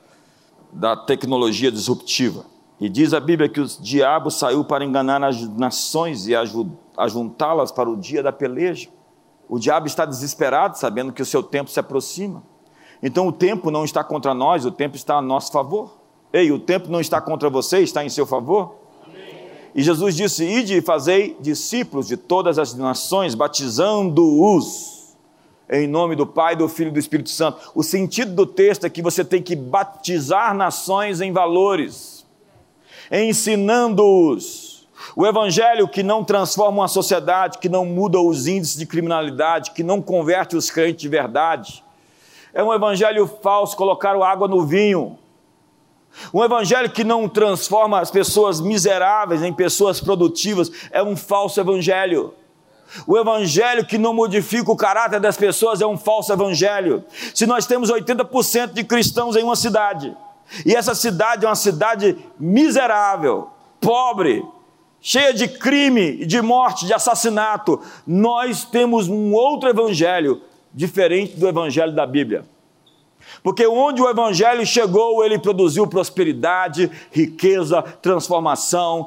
da 0.70 0.94
tecnologia 0.94 1.72
disruptiva. 1.72 2.44
E 2.78 2.88
diz 2.88 3.14
a 3.14 3.20
Bíblia 3.20 3.48
que 3.48 3.60
o 3.60 3.66
diabo 3.66 4.30
saiu 4.30 4.62
para 4.62 4.84
enganar 4.84 5.24
as 5.24 5.40
nações 5.56 6.26
e 6.26 6.34
ajuntá-las 6.96 7.72
para 7.72 7.88
o 7.88 7.96
dia 7.96 8.22
da 8.22 8.30
peleja. 8.30 8.90
O 9.48 9.58
diabo 9.58 9.86
está 9.86 10.04
desesperado, 10.04 10.76
sabendo 10.76 11.12
que 11.12 11.22
o 11.22 11.26
seu 11.26 11.42
tempo 11.42 11.70
se 11.70 11.80
aproxima. 11.80 12.42
Então 13.02 13.26
o 13.26 13.32
tempo 13.32 13.70
não 13.70 13.84
está 13.84 14.04
contra 14.04 14.34
nós, 14.34 14.66
o 14.66 14.70
tempo 14.70 14.96
está 14.96 15.16
a 15.16 15.22
nosso 15.22 15.50
favor. 15.50 15.96
Ei, 16.32 16.52
o 16.52 16.58
tempo 16.58 16.90
não 16.90 17.00
está 17.00 17.20
contra 17.20 17.48
você, 17.48 17.80
está 17.80 18.04
em 18.04 18.08
seu 18.10 18.26
favor. 18.26 18.74
Amém. 19.06 19.46
E 19.74 19.82
Jesus 19.82 20.14
disse: 20.14 20.44
Ide 20.44 20.78
e 20.78 20.82
fazei 20.82 21.36
discípulos 21.40 22.08
de 22.08 22.16
todas 22.16 22.58
as 22.58 22.74
nações, 22.74 23.34
batizando-os 23.34 24.93
em 25.70 25.86
nome 25.86 26.14
do 26.14 26.26
Pai, 26.26 26.54
do 26.56 26.68
Filho 26.68 26.88
e 26.88 26.92
do 26.92 26.98
Espírito 26.98 27.30
Santo. 27.30 27.72
O 27.74 27.82
sentido 27.82 28.34
do 28.34 28.46
texto 28.46 28.84
é 28.84 28.90
que 28.90 29.02
você 29.02 29.24
tem 29.24 29.42
que 29.42 29.56
batizar 29.56 30.54
nações 30.54 31.20
em 31.20 31.32
valores 31.32 32.14
ensinando-os. 33.10 34.86
O 35.14 35.26
evangelho 35.26 35.86
que 35.86 36.02
não 36.02 36.24
transforma 36.24 36.82
uma 36.82 36.88
sociedade, 36.88 37.58
que 37.58 37.68
não 37.68 37.84
muda 37.84 38.18
os 38.20 38.46
índices 38.46 38.76
de 38.76 38.86
criminalidade, 38.86 39.72
que 39.72 39.82
não 39.82 40.00
converte 40.00 40.56
os 40.56 40.70
crentes 40.70 41.02
de 41.02 41.08
verdade. 41.08 41.84
É 42.52 42.62
um 42.62 42.72
evangelho 42.72 43.26
falso, 43.26 43.76
colocaram 43.76 44.22
água 44.22 44.48
no 44.48 44.64
vinho. 44.64 45.18
Um 46.32 46.42
evangelho 46.42 46.90
que 46.90 47.04
não 47.04 47.28
transforma 47.28 48.00
as 48.00 48.10
pessoas 48.10 48.60
miseráveis 48.60 49.42
em 49.42 49.52
pessoas 49.52 50.00
produtivas 50.00 50.70
é 50.90 51.02
um 51.02 51.16
falso 51.16 51.60
evangelho. 51.60 52.32
O 53.06 53.18
evangelho 53.18 53.86
que 53.86 53.98
não 53.98 54.14
modifica 54.14 54.70
o 54.70 54.76
caráter 54.76 55.20
das 55.20 55.36
pessoas 55.36 55.80
é 55.80 55.86
um 55.86 55.96
falso 55.96 56.32
evangelho. 56.32 57.04
Se 57.34 57.46
nós 57.46 57.66
temos 57.66 57.90
80% 57.90 58.72
de 58.72 58.84
cristãos 58.84 59.36
em 59.36 59.42
uma 59.42 59.56
cidade, 59.56 60.14
e 60.64 60.74
essa 60.74 60.94
cidade 60.94 61.44
é 61.44 61.48
uma 61.48 61.54
cidade 61.54 62.16
miserável, 62.38 63.48
pobre, 63.80 64.44
cheia 65.00 65.34
de 65.34 65.48
crime, 65.48 66.24
de 66.24 66.40
morte, 66.40 66.86
de 66.86 66.94
assassinato. 66.94 67.80
Nós 68.06 68.64
temos 68.64 69.08
um 69.08 69.34
outro 69.34 69.68
evangelho 69.68 70.40
diferente 70.72 71.36
do 71.36 71.48
evangelho 71.48 71.94
da 71.94 72.06
Bíblia. 72.06 72.44
Porque 73.42 73.66
onde 73.66 74.00
o 74.00 74.08
evangelho 74.08 74.64
chegou, 74.64 75.24
ele 75.24 75.38
produziu 75.38 75.86
prosperidade, 75.86 76.90
riqueza, 77.10 77.82
transformação, 77.82 79.06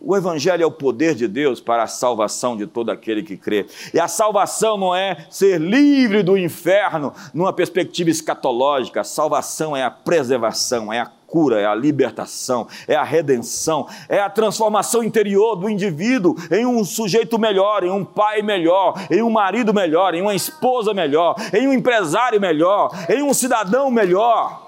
o 0.00 0.16
Evangelho 0.16 0.62
é 0.62 0.66
o 0.66 0.70
poder 0.70 1.14
de 1.14 1.26
Deus 1.26 1.60
para 1.60 1.82
a 1.82 1.86
salvação 1.88 2.56
de 2.56 2.66
todo 2.66 2.90
aquele 2.90 3.22
que 3.22 3.36
crê. 3.36 3.66
E 3.92 3.98
a 3.98 4.06
salvação 4.06 4.76
não 4.78 4.94
é 4.94 5.26
ser 5.28 5.60
livre 5.60 6.22
do 6.22 6.38
inferno 6.38 7.12
numa 7.34 7.52
perspectiva 7.52 8.08
escatológica. 8.08 9.00
A 9.00 9.04
salvação 9.04 9.76
é 9.76 9.82
a 9.82 9.90
preservação, 9.90 10.92
é 10.92 11.00
a 11.00 11.06
cura, 11.26 11.60
é 11.60 11.66
a 11.66 11.74
libertação, 11.74 12.66
é 12.86 12.94
a 12.94 13.02
redenção, 13.02 13.86
é 14.08 14.18
a 14.18 14.30
transformação 14.30 15.02
interior 15.02 15.56
do 15.56 15.68
indivíduo 15.68 16.34
em 16.50 16.64
um 16.64 16.82
sujeito 16.84 17.38
melhor, 17.38 17.84
em 17.84 17.90
um 17.90 18.04
pai 18.04 18.40
melhor, 18.40 18.94
em 19.10 19.20
um 19.20 19.28
marido 19.28 19.74
melhor, 19.74 20.14
em 20.14 20.22
uma 20.22 20.34
esposa 20.34 20.94
melhor, 20.94 21.34
em 21.52 21.68
um 21.68 21.72
empresário 21.72 22.40
melhor, 22.40 22.90
em 23.10 23.22
um 23.22 23.34
cidadão 23.34 23.90
melhor. 23.90 24.67